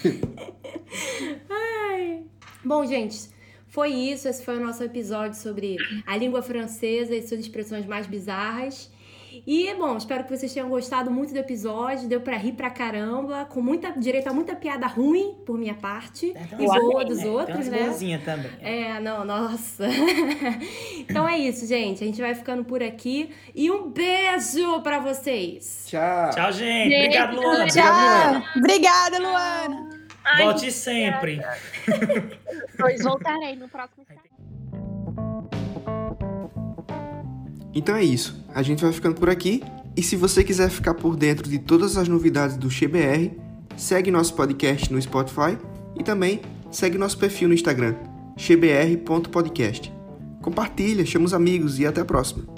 Bom, 2.65 2.83
gente, 2.83 3.29
foi 3.67 3.89
isso. 3.89 4.27
Esse 4.27 4.43
foi 4.43 4.57
o 4.57 4.59
nosso 4.59 4.83
episódio 4.83 5.39
sobre 5.39 5.77
a 6.07 6.17
língua 6.17 6.41
francesa 6.41 7.13
e 7.13 7.21
suas 7.21 7.41
expressões 7.41 7.85
mais 7.85 8.07
bizarras. 8.07 8.91
E, 9.45 9.73
bom, 9.75 9.97
espero 9.97 10.23
que 10.23 10.35
vocês 10.35 10.53
tenham 10.53 10.69
gostado 10.69 11.09
muito 11.11 11.33
do 11.33 11.39
episódio. 11.39 12.07
Deu 12.07 12.21
pra 12.21 12.37
rir 12.37 12.53
pra 12.53 12.69
caramba, 12.69 13.45
com 13.45 13.61
muita 13.61 13.91
direito 13.91 14.27
a 14.27 14.33
muita 14.33 14.55
piada 14.55 14.87
ruim 14.87 15.35
por 15.45 15.57
minha 15.57 15.73
parte 15.73 16.33
Tem 16.33 16.65
e 16.65 16.65
umas- 16.67 16.79
boa 16.81 17.05
dos 17.05 17.19
é, 17.19 17.25
outros, 17.27 17.45
Tem 17.47 17.55
umas 17.55 17.67
né? 17.69 17.87
boazinhas 17.87 18.23
também. 18.23 18.51
É, 18.61 18.99
não, 18.99 19.25
nossa. 19.25 19.85
então 20.99 21.27
é 21.27 21.37
isso, 21.37 21.65
gente. 21.65 22.03
A 22.03 22.07
gente 22.07 22.21
vai 22.21 22.33
ficando 22.35 22.63
por 22.63 22.81
aqui. 22.83 23.29
E 23.53 23.69
um 23.71 23.89
beijo 23.89 24.81
pra 24.81 24.99
vocês. 24.99 25.85
Tchau. 25.87 26.29
Tchau, 26.31 26.51
gente. 26.51 26.89
Gente, 26.89 27.05
Obrigado, 27.17 27.35
Luana. 27.35 27.67
Tchau! 27.67 28.43
Obrigada, 28.57 29.19
Luana! 29.19 29.89
Ai, 30.23 30.43
Volte 30.43 30.71
sempre. 30.71 31.39
Pois 32.77 33.03
voltarei 33.03 33.55
no 33.55 33.69
próximo 33.69 34.05
Então 37.75 37.95
é 37.95 38.03
isso. 38.03 38.41
A 38.53 38.63
gente 38.63 38.81
vai 38.81 38.93
ficando 38.93 39.15
por 39.15 39.29
aqui. 39.29 39.61
E 39.97 40.01
se 40.01 40.15
você 40.15 40.43
quiser 40.43 40.69
ficar 40.69 40.93
por 40.93 41.15
dentro 41.15 41.49
de 41.49 41.59
todas 41.59 41.97
as 41.97 42.07
novidades 42.07 42.57
do 42.57 42.69
XBR, 42.69 43.31
segue 43.77 44.09
nosso 44.09 44.33
podcast 44.33 44.91
no 44.91 45.01
Spotify 45.01 45.57
e 45.97 46.03
também 46.03 46.41
segue 46.71 46.97
nosso 46.97 47.17
perfil 47.17 47.47
no 47.47 47.53
Instagram, 47.53 47.95
xbr.podcast. 48.37 49.93
Compartilha, 50.41 51.05
chama 51.05 51.25
os 51.25 51.33
amigos 51.33 51.79
e 51.79 51.85
até 51.85 52.01
a 52.01 52.05
próxima. 52.05 52.54